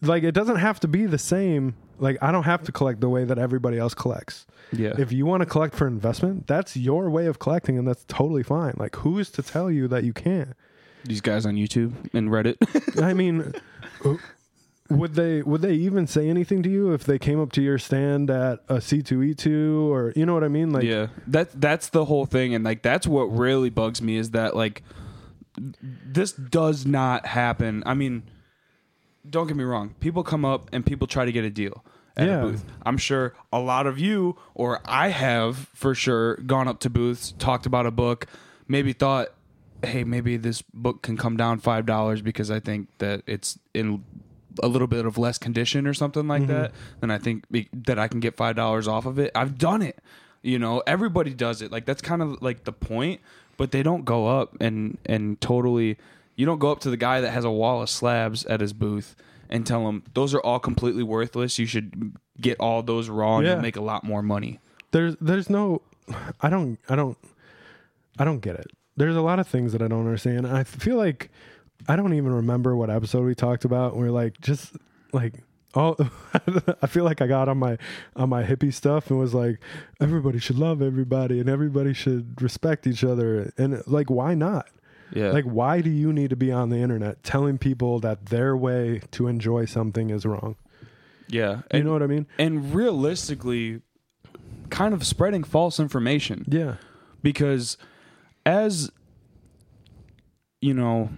[0.00, 1.74] like it doesn't have to be the same.
[1.98, 4.46] Like I don't have to collect the way that everybody else collects.
[4.72, 4.94] Yeah.
[4.98, 8.42] If you want to collect for investment, that's your way of collecting, and that's totally
[8.42, 8.74] fine.
[8.76, 10.54] Like who's to tell you that you can't?
[11.04, 12.56] These guys on YouTube and Reddit.
[13.02, 13.52] I mean,
[14.04, 14.14] uh,
[14.88, 17.78] would they would they even say anything to you if they came up to your
[17.78, 20.70] stand at a C two E two or you know what I mean?
[20.70, 21.08] Like yeah.
[21.26, 24.82] That that's the whole thing and like that's what really bugs me is that like
[25.80, 27.82] this does not happen.
[27.86, 28.22] I mean,
[29.28, 29.94] don't get me wrong.
[30.00, 31.84] People come up and people try to get a deal
[32.16, 32.40] at Yeah.
[32.40, 32.64] a booth.
[32.84, 37.32] I'm sure a lot of you or I have for sure gone up to booths,
[37.38, 38.26] talked about a book,
[38.68, 39.28] maybe thought,
[39.82, 44.04] "Hey, maybe this book can come down $5 because I think that it's in
[44.62, 46.52] a little bit of less condition or something like mm-hmm.
[46.52, 49.98] that, then I think that I can get $5 off of it." I've done it.
[50.42, 51.70] You know, everybody does it.
[51.70, 53.20] Like that's kind of like the point,
[53.56, 55.96] but they don't go up and and totally
[56.42, 58.72] you don't go up to the guy that has a wall of slabs at his
[58.72, 59.14] booth
[59.48, 61.56] and tell him those are all completely worthless.
[61.56, 63.52] You should get all those raw and Yeah.
[63.52, 64.58] you'll make a lot more money.
[64.90, 65.82] there's there's no
[66.40, 67.16] I don't I don't
[68.18, 68.66] I don't get it.
[68.96, 70.46] There's a lot of things that I don't understand.
[70.48, 71.30] I feel like
[71.88, 73.96] I don't even remember what episode we talked about.
[73.96, 74.74] We're like just
[75.12, 75.34] like
[75.74, 75.94] oh
[76.82, 77.78] I feel like I got on my
[78.16, 79.60] on my hippie stuff and was like
[80.00, 84.66] everybody should love everybody and everybody should respect each other and like why not?
[85.14, 85.30] Yeah.
[85.30, 89.02] Like why do you need to be on the internet telling people that their way
[89.12, 90.56] to enjoy something is wrong?
[91.28, 91.56] yeah.
[91.56, 92.26] You And, know what I mean?
[92.38, 93.80] and realistically
[94.70, 96.44] kind of spreading false information.
[96.48, 96.76] Yeah.
[97.22, 97.76] because
[98.46, 98.90] as
[100.60, 101.10] you know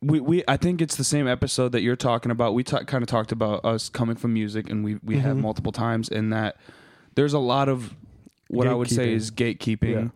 [0.00, 2.54] we, we I think it's the same episode that you're talking about.
[2.54, 5.40] We ta- kind of talked about us coming from music, and we we have Mhm.
[5.42, 6.56] multiple times in that
[7.14, 7.94] there's a lot of
[8.48, 10.08] what I would say is gatekeeping, Yeah.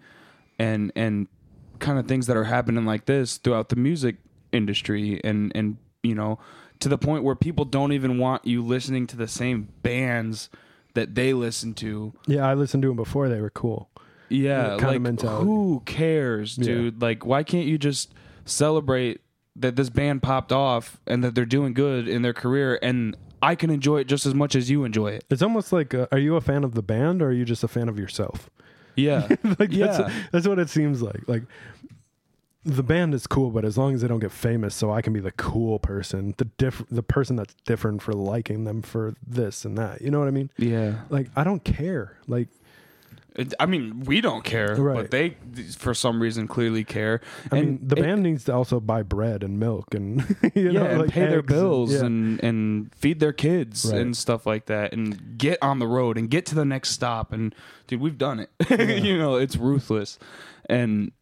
[0.59, 1.29] and and
[1.77, 4.17] kind of things that are happening like this throughout the music
[4.53, 6.39] industry, and and you know
[6.81, 10.51] to the point where people don't even want you listening to the same bands
[10.95, 13.89] that they listen to Yeah, I listened to them before they were cool.
[14.29, 15.01] yeah, like
[15.43, 16.65] who cares, Yeah.
[16.65, 17.01] dude?
[17.03, 18.13] Like, why can't you just
[18.45, 19.21] celebrate
[19.57, 23.55] that this band popped off and that they're doing good in their career, and I
[23.55, 25.25] can enjoy it just as much as you enjoy it?
[25.31, 27.65] It's almost like, uh, are you a fan of the band or are you just
[27.65, 28.51] a fan of yourself?
[28.97, 29.29] Yeah,
[29.59, 29.87] like Yeah.
[29.87, 31.29] that's that's what it seems like.
[31.29, 31.43] Like
[32.65, 35.13] the band is cool, but as long as they don't get famous, so I can
[35.13, 39.65] be the cool person, the diff- the person that's different for liking them for this
[39.65, 40.03] and that.
[40.03, 40.51] You know what I mean?
[40.59, 41.03] yeah.
[41.09, 42.17] Like I don't care.
[42.27, 42.49] Like
[43.61, 44.97] I mean, we don't care, Right.
[44.97, 45.37] but they,
[45.77, 47.21] for some reason, clearly care.
[47.53, 50.21] I and mean, the it- band needs to also buy bread and milk and
[50.55, 52.05] you yeah, know, and like pay their bills yeah.
[52.07, 54.01] and and feed their kids Right.
[54.01, 57.33] and stuff like that, and get on the road and get to the next stop.
[57.33, 57.55] And
[57.87, 58.51] dude, we've done it.
[59.05, 60.19] you know, it's ruthless,
[60.69, 61.13] and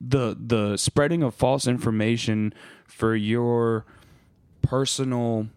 [0.00, 2.54] the the spreading of false information
[2.86, 3.84] for your
[4.62, 5.48] personal.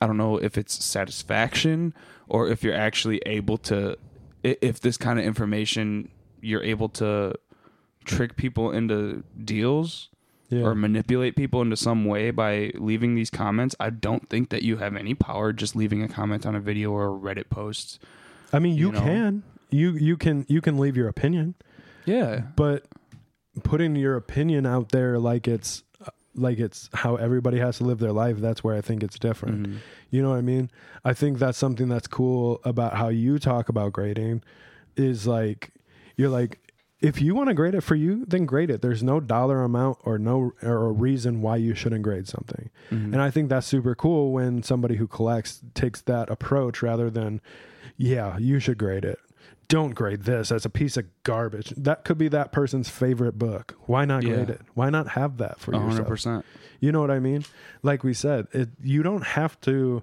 [0.00, 1.94] I don't know if it's satisfaction
[2.28, 3.96] or if you're actually able to,
[4.42, 7.34] if this kind of information you're able to
[8.04, 10.08] trick people into deals
[10.48, 10.62] yeah.
[10.62, 14.78] or manipulate people into some way by leaving these comments, I don't think that you
[14.78, 18.02] have any power just leaving a comment on a video or a Reddit post.
[18.52, 19.00] I mean, you, you know?
[19.00, 21.54] can you you can you can leave your opinion.
[22.04, 22.42] Yeah.
[22.56, 22.84] but
[23.62, 25.82] putting your opinion out there like it's
[26.34, 29.66] like it's how everybody has to live their life that's where i think it's different.
[29.66, 29.76] Mhm.
[30.10, 30.70] you know what i mean?
[31.04, 34.42] I think that's something that's cool about how you talk about grading
[34.96, 35.70] is like
[36.16, 36.58] you're like
[37.00, 38.80] if you want to grade it for you then grade it.
[38.80, 42.70] There's no dollar amount or no or a reason why you shouldn't grade something.
[42.90, 43.12] Mhm.
[43.12, 47.40] and i think that's super cool when somebody who collects takes that approach rather than
[47.96, 49.18] yeah you should grade it
[49.72, 51.70] don't grade this as a piece of garbage.
[51.76, 53.74] That could be that person's favorite book.
[53.86, 54.54] Why not grade Yeah.
[54.56, 54.60] it?
[54.74, 56.44] Why not have that for A hundred yourself percent.
[56.80, 57.44] you know what i mean?
[57.82, 60.02] Like we said it you don't have to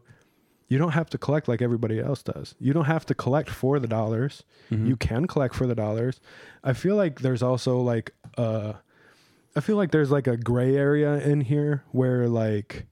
[0.72, 2.54] you don't have to collect like everybody else does.
[2.60, 4.44] You don't have to collect for the dollars.
[4.72, 4.88] Mm-hmm.
[4.88, 6.20] you can collect for the dollars.
[6.64, 8.74] I feel like there's also like uh
[9.56, 12.86] i feel like there's like a gray area in here where like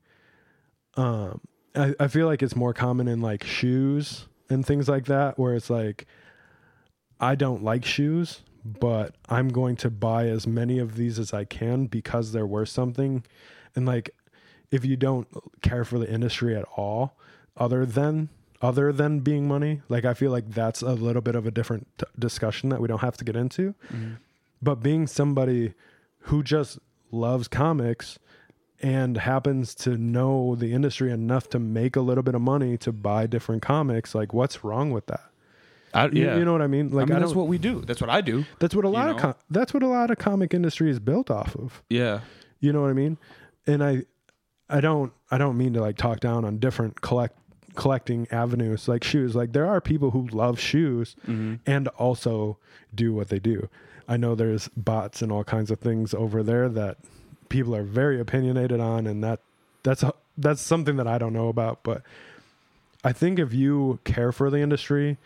[0.95, 1.41] um
[1.75, 5.53] I, I feel like it's more common in like shoes and things like that where
[5.53, 6.07] it's like
[7.19, 11.43] i don't like shoes but i'm going to buy as many of these as i
[11.43, 13.23] can because they're worth something
[13.75, 14.09] and like
[14.71, 15.27] if you don't
[15.61, 17.15] care for the industry at all
[17.55, 18.29] other than
[18.61, 19.81] other than being money.
[19.89, 22.87] Like I feel like that's a little bit of a different t- discussion that we
[22.87, 23.75] don't have to get into.
[23.91, 24.13] Mm-hmm.
[24.61, 25.73] But being somebody
[26.21, 26.79] who just
[27.11, 28.17] loves comics
[28.81, 32.91] and happens to know the industry enough to make a little bit of money to
[32.91, 35.29] buy different comics, like what's wrong with that?
[35.93, 36.37] I, You, yeah.
[36.37, 36.91] you know what I mean?
[36.91, 37.81] I Like mean, I that's what we do.
[37.81, 38.45] That's what I do.
[38.59, 40.99] that's what a lot you of com- that's what a lot of comic industry is
[40.99, 41.81] built off of.
[41.89, 42.21] Yeah.
[42.59, 43.17] You know what I mean?
[43.65, 44.03] And I
[44.69, 47.37] I don't I don't mean to like talk down on different collect
[47.75, 49.35] collecting avenues like shoes.
[49.35, 51.55] Like there are people who love shoes mm-hmm.
[51.65, 52.57] and also
[52.93, 53.69] do what they do.
[54.07, 56.97] I know there's bots and all kinds of things over there that
[57.49, 59.39] people are very opinionated on and that
[59.83, 62.01] that's a, that's something that I don't know about, but
[63.03, 65.17] I think if you care for the industry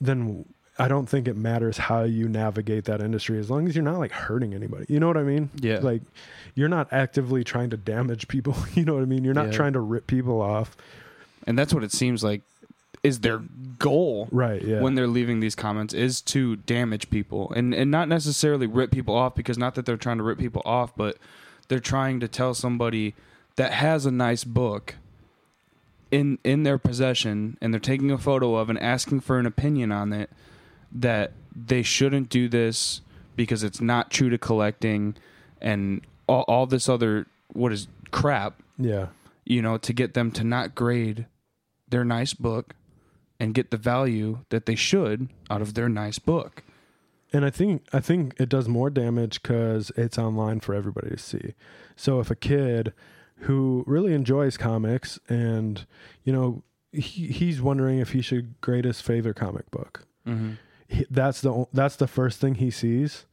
[0.00, 0.44] then
[0.78, 3.98] I don't think it matters how you navigate that industry as long as you're not
[3.98, 4.86] like hurting anybody.
[4.88, 5.50] You know what I mean?
[5.60, 5.80] Yeah.
[5.80, 6.02] Like
[6.54, 8.56] you're not actively trying to damage people.
[8.74, 9.24] You know what I mean?
[9.24, 9.52] You're not Yeah.
[9.52, 10.76] trying to rip people off.
[11.46, 12.42] And that's what it seems like
[13.02, 13.38] is their
[13.78, 14.28] goal.
[14.30, 14.62] Right.
[14.62, 14.80] Yeah.
[14.80, 19.14] when they're leaving these comments is to damage people and and not necessarily rip people
[19.14, 21.16] off because not that they're trying to rip people off but
[21.68, 23.14] they're trying to tell somebody
[23.56, 24.96] that has a nice book
[26.10, 29.92] in in their possession and they're taking a photo of and asking for an opinion
[29.92, 30.30] on it
[30.92, 33.00] that they shouldn't do this
[33.36, 35.14] because it's not true to collecting
[35.60, 39.08] and all, all this other what is crap yeah.
[39.44, 41.26] you know, to get them to not grade
[41.88, 42.74] their nice book
[43.38, 46.62] and get the value that they should out of their nice book.
[47.32, 51.18] And I think I think it does more damage because it's online for everybody to
[51.18, 51.54] see.
[51.94, 52.92] So if a kid
[53.40, 55.86] who really enjoys comics and
[56.24, 56.62] you know
[56.92, 60.52] he, he's wondering if he should grade his favorite comic book, Mm-hmm.
[60.88, 63.26] he, that's the that's the first thing he sees.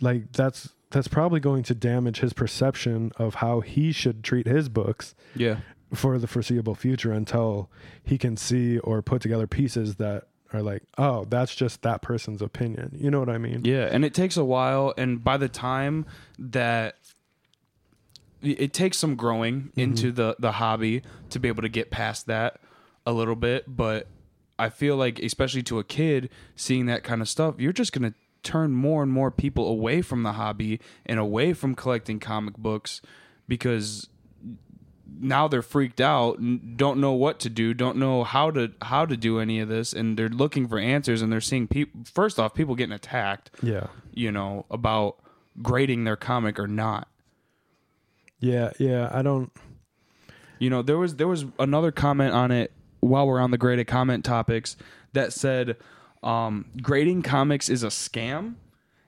[0.00, 4.68] Like that's that's probably going to damage his perception of how he should treat his
[4.68, 5.56] books Yeah.
[5.92, 7.68] for the foreseeable future until
[8.02, 12.40] he can see or put together pieces that are like, oh, that's just that person's
[12.40, 12.96] opinion.
[12.96, 13.62] You know what I mean?
[13.64, 13.88] Yeah.
[13.90, 14.94] And it takes a while.
[14.96, 16.06] And by the time
[16.38, 16.94] that
[18.46, 19.80] it takes some growing mm-hmm.
[19.80, 22.60] into the, the hobby to be able to get past that
[23.06, 23.64] a little bit.
[23.66, 24.06] But
[24.58, 28.10] I feel like, especially to a kid, seeing that kind of stuff, you're just going
[28.12, 32.56] to turn more and more people away from the hobby and away from collecting comic
[32.56, 33.00] books
[33.48, 34.08] because
[35.18, 36.38] now they're freaked out
[36.76, 39.92] don't know what to do don't know how to how to do any of this
[39.92, 43.86] and they're looking for answers and they're seeing people first off people getting attacked Yeah.
[44.12, 45.16] you know about
[45.62, 47.08] grading their comic or not
[48.44, 48.70] Yeah.
[48.78, 49.08] Yeah.
[49.12, 49.50] I don't.
[50.58, 53.86] you know there was there was another comment on it while we're on the graded
[53.86, 54.76] comment topics
[55.12, 55.76] that said
[56.22, 58.54] um, grading comics is a scam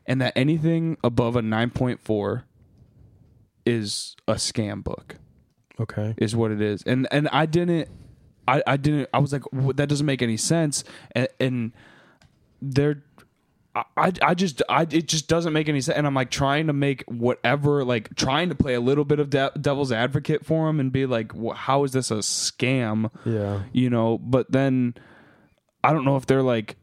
[0.07, 2.43] and that anything above a 9.4
[3.64, 5.16] is a scam book
[5.80, 6.14] Okay.
[6.18, 7.89] is what it is and and i didn't
[8.49, 10.84] i i didn't i was like "Wh- that doesn't make any sense
[11.14, 11.72] and, and
[12.62, 13.03] they're
[13.97, 16.72] I, I just I it just doesn't make any sense and I'm like trying to
[16.72, 20.81] make whatever like trying to play a little bit of de- devil's advocate for him
[20.81, 23.64] and be like wh- how is this a scam Yeah.
[23.72, 24.95] you know but then
[25.85, 26.77] I don't know if they're like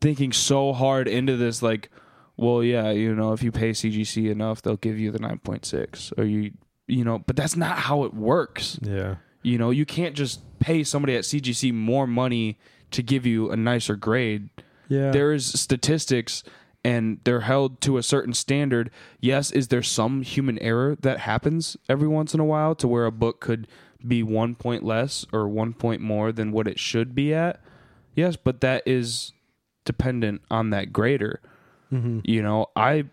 [0.00, 1.90] thinking so hard into this like
[2.36, 6.24] well yeah you know if you pay CGC enough they'll give you the 9.6 or
[6.24, 6.52] you
[6.86, 9.16] you know but that's not how it works Yeah.
[9.42, 12.58] you know you can't just pay somebody at CGC more money
[12.92, 14.50] to give you a nicer grade
[14.88, 15.10] Yeah.
[15.10, 16.42] there is statistics
[16.84, 21.76] and they're held to a certain standard yes is there some human error that happens
[21.88, 23.66] every once in a while to where a book could
[24.06, 27.60] be one point less or one point more than what it should be at
[28.14, 29.32] yes but that is
[29.84, 31.40] dependent on that grader
[31.92, 32.20] Mm-hmm.
[32.24, 33.04] you know i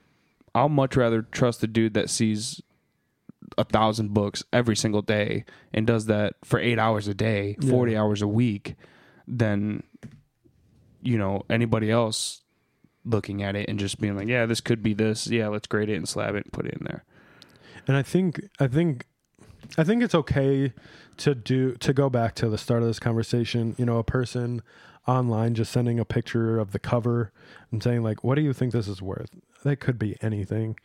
[0.53, 2.61] i'll much rather trust the dude that sees
[3.57, 7.69] a thousand books every single day and does that for eight hours a day, Yeah.
[7.69, 8.75] 40 hours a week,
[9.27, 9.83] than,
[11.05, 12.41] you know, anybody else
[13.05, 15.27] looking at it and just being like, yeah, this could be this.
[15.27, 17.03] Yeah, let's grade it and slab it and put it in there.
[17.87, 19.05] And I think I think
[19.77, 20.73] I think it's okay
[21.17, 23.75] to do to go back to the start of this conversation.
[23.77, 24.61] You know, a person
[25.07, 27.31] online just sending a picture of the cover
[27.71, 29.29] and saying like, "What do you think this is worth?"
[29.63, 30.77] That could be anything.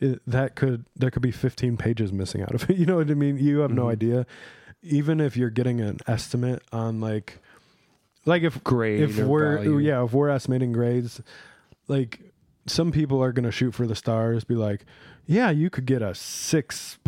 [0.00, 2.76] It, that could there could be 15 pages missing out of it.
[2.78, 3.36] You know what I mean?
[3.38, 3.92] You have no Mhm.
[3.92, 4.26] idea.
[4.82, 7.40] Even if you're getting an estimate on like
[8.24, 9.78] like if Grade if we're value.
[9.78, 11.20] yeah if we're estimating grades
[11.88, 12.20] like
[12.66, 14.84] some people are going to shoot for the stars be like
[15.26, 16.14] yeah you could get a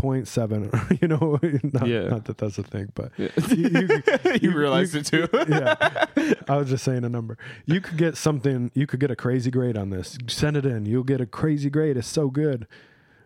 [0.00, 1.38] 6.7 you know
[1.72, 2.08] not, Yeah.
[2.08, 3.28] not that that's a thing but Yeah.
[3.48, 4.02] you,
[4.40, 5.28] you, realized it too.
[5.48, 6.04] yeah
[6.48, 9.50] i was just saying a number you could get something you could get a crazy
[9.50, 12.66] grade on this send it in you'll get a crazy grade it's so good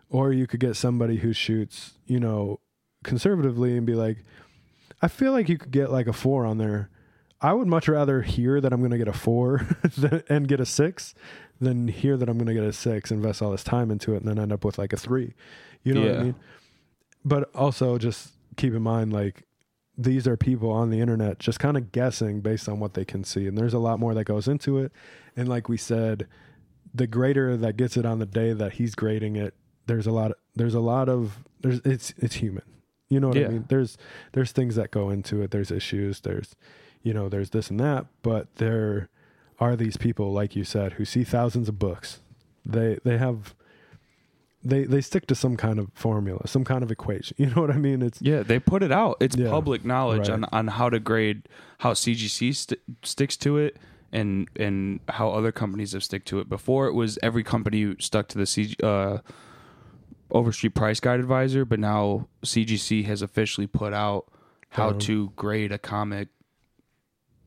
[0.09, 2.59] or you could get somebody who shoots you know
[3.03, 4.17] conservatively and be like
[5.03, 6.87] I feel like you could get like a four on there.
[7.41, 9.65] I would much rather hear that I'm going to get a four
[10.29, 11.15] and get a six
[11.59, 14.17] than hear that I'm going to get a six, invest all this time into it,
[14.17, 15.33] and then end up with like a three.
[15.83, 16.35] You know what I mean?
[17.25, 19.43] But also just keep in mind, like,
[19.97, 23.23] these are people on the internet just kind of guessing based on what they can
[23.23, 23.45] see.
[23.47, 24.91] And there's a lot more that goes into it.
[25.35, 26.27] And like we said,
[26.93, 29.53] the grader that gets it on the day that he's grading it,
[29.87, 32.63] there's a lot there's a lot of there's it's it's human.
[33.09, 33.45] You know what Yeah.
[33.47, 33.65] I mean?
[33.67, 33.97] There's
[34.31, 35.51] there's things that go into it.
[35.51, 36.21] There's issues.
[36.21, 36.55] There's
[37.03, 39.09] you know, there's this and that, but there
[39.59, 42.19] are these people like you said who see thousands of books.
[42.65, 43.53] They they have
[44.63, 47.35] they they stick to some kind of formula, some kind of equation.
[47.39, 48.01] You know what I mean?
[48.01, 49.17] It's Yeah, they put it out.
[49.19, 50.31] It's Yeah, public knowledge right.
[50.31, 51.47] on, on how to grade,
[51.79, 53.77] how CGC st- sticks to it,
[54.11, 56.49] and and how other companies have stick to it.
[56.49, 59.19] Before it was every company stuck to the CG, uh,
[60.31, 64.25] Overstreet Price Guide Advisor, but now CGC has officially put out
[64.69, 66.29] how Um, to grade a comic.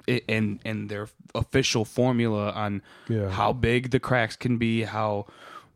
[0.08, 3.30] I- And and their official formula on Yeah.
[3.30, 5.26] how big the cracks can be, how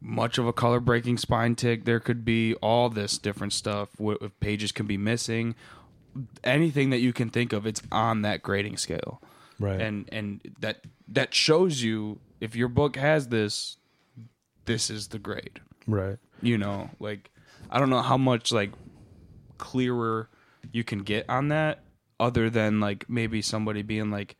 [0.01, 3.89] much of a color breaking spine tick there could be, all this different stuff.
[3.99, 5.55] What if pages can be missing,
[6.45, 9.21] anything that you can think of, it's on that grading scale,
[9.59, 9.81] right.
[9.81, 13.77] and and that that shows you if your book has this,
[14.67, 15.61] this is the grade.
[15.87, 16.19] right.
[16.43, 17.31] You know, like
[17.71, 18.71] I don't know how much like
[19.59, 20.29] clearer
[20.71, 21.81] you can get on that,
[22.21, 24.37] other than like maybe somebody being like,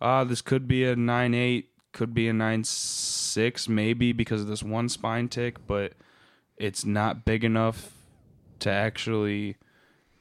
[0.00, 4.46] ah, this could be a nine eight, could be a nine six, maybe because of
[4.48, 5.92] this one spine tick, but
[6.56, 7.92] it's not big enough
[8.60, 9.56] to actually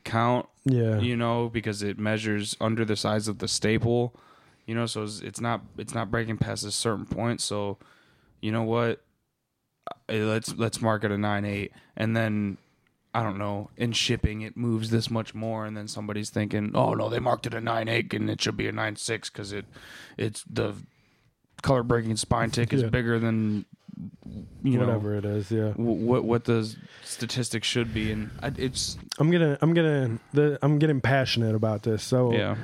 [0.04, 0.48] count.
[0.66, 1.00] Yeah.
[1.00, 4.16] You know, because it measures under the size of the staple.
[4.68, 7.42] You know, so it's, not it's not breaking past a certain point.
[7.42, 7.78] So,
[8.42, 9.02] you know what?
[10.08, 12.58] Let's let's mark it a nine eight, and then
[13.14, 13.70] I don't know.
[13.78, 17.46] In shipping, it moves this much more, and then somebody's thinking, "Oh no, they marked
[17.46, 19.66] it a nine eight, and it should be a nine six because it
[20.18, 20.74] it's the
[21.62, 22.90] color breaking spine tick is Yeah.
[22.90, 23.66] bigger than
[24.64, 25.72] you know Whatever it is, yeah.
[25.72, 30.58] w- what what the statistics should be, and I, it's I'm gonna I'm gonna the
[30.62, 32.02] I'm getting passionate about this.
[32.04, 32.56] So yeah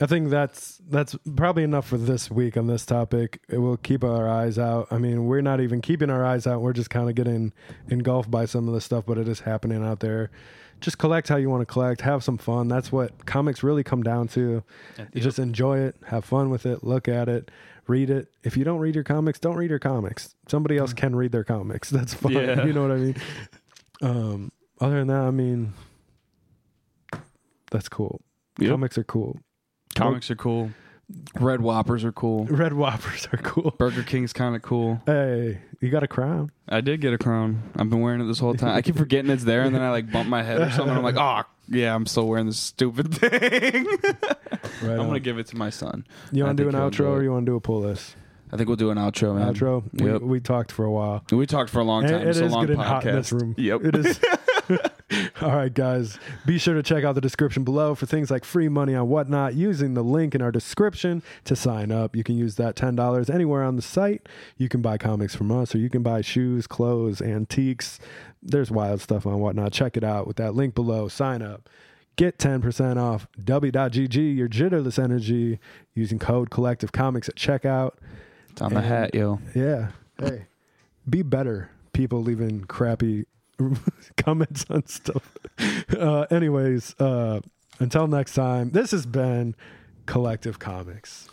[0.00, 3.40] I think that's that's probably enough for this week on this topic.
[3.48, 4.88] It will keep our eyes out.
[4.90, 6.60] I mean, we're not even keeping our eyes out.
[6.60, 7.52] We're just kind of getting
[7.88, 10.30] engulfed by some of the stuff, but it is happening out there.
[10.80, 12.02] Just collect how you want to collect.
[12.02, 12.68] Have some fun.
[12.68, 14.62] That's what comics really come down to.
[15.12, 17.50] You just enjoy it, have fun with it, look at it,
[17.88, 18.28] read it.
[18.44, 20.36] If you don't read your comics, don't read your comics.
[20.48, 21.90] Somebody else can read their comics.
[21.98, 22.32] That's fine.
[22.34, 22.64] Yeah.
[22.64, 23.16] You know what I mean?
[24.00, 25.72] Um, other than that, I mean,
[27.70, 28.20] that's cool.
[28.60, 28.70] Yep.
[28.70, 29.38] Comics are cool.
[29.98, 30.70] Comics are cool.
[31.40, 32.44] Red Whoppers are cool.
[32.50, 33.74] Red Whoppers are cool.
[33.78, 35.00] Burger King's kind of cool.
[35.06, 36.50] Hey, you got a crown.
[36.68, 37.62] I did get a crown.
[37.76, 38.76] I've been wearing it this whole time.
[38.76, 40.94] I keep forgetting it's there, and then I like bump my head or something.
[40.94, 43.86] I'm like, oh yeah, I'm still wearing this stupid thing.
[44.80, 44.92] Right.
[44.92, 45.06] I'm on.
[45.08, 46.06] gonna give it to my son.
[46.30, 48.14] you want to do an outro or you want to do a pull list?
[48.52, 49.54] I think we'll do an outro, man.
[49.54, 49.84] Outro.
[49.92, 50.22] Yep.
[50.22, 51.24] We, we talked for a while.
[51.30, 52.22] We talked for a long time.
[52.22, 52.86] it it's a is long getting podcast.
[52.86, 53.54] hot in this room.
[53.56, 53.84] Yep.
[53.84, 54.20] It is.
[55.40, 56.18] All right, guys.
[56.44, 59.54] Be sure to check out the description below for things like free money on whatnot
[59.54, 62.14] using the link in our description to sign up.
[62.14, 64.28] You can use that $10 anywhere on the site.
[64.56, 67.98] You can buy comics from us or you can buy shoes, clothes, antiques.
[68.42, 69.72] There's wild stuff on whatnot.
[69.72, 71.08] Check it out with that link below.
[71.08, 71.68] Sign up.
[72.16, 75.60] Get 10% off W.GG, your jitterless energy,
[75.94, 77.92] using code Collective Comics at checkout.
[78.58, 79.38] It's on the hat, yo.
[79.54, 79.90] Yeah.
[80.18, 80.46] Hey,
[81.08, 81.70] be better.
[81.92, 83.24] People leaving crappy
[84.16, 85.36] comments on stuff.
[85.96, 87.38] Uh, anyways, uh,
[87.78, 89.54] until next time, this has been
[90.06, 91.28] Collective Comics.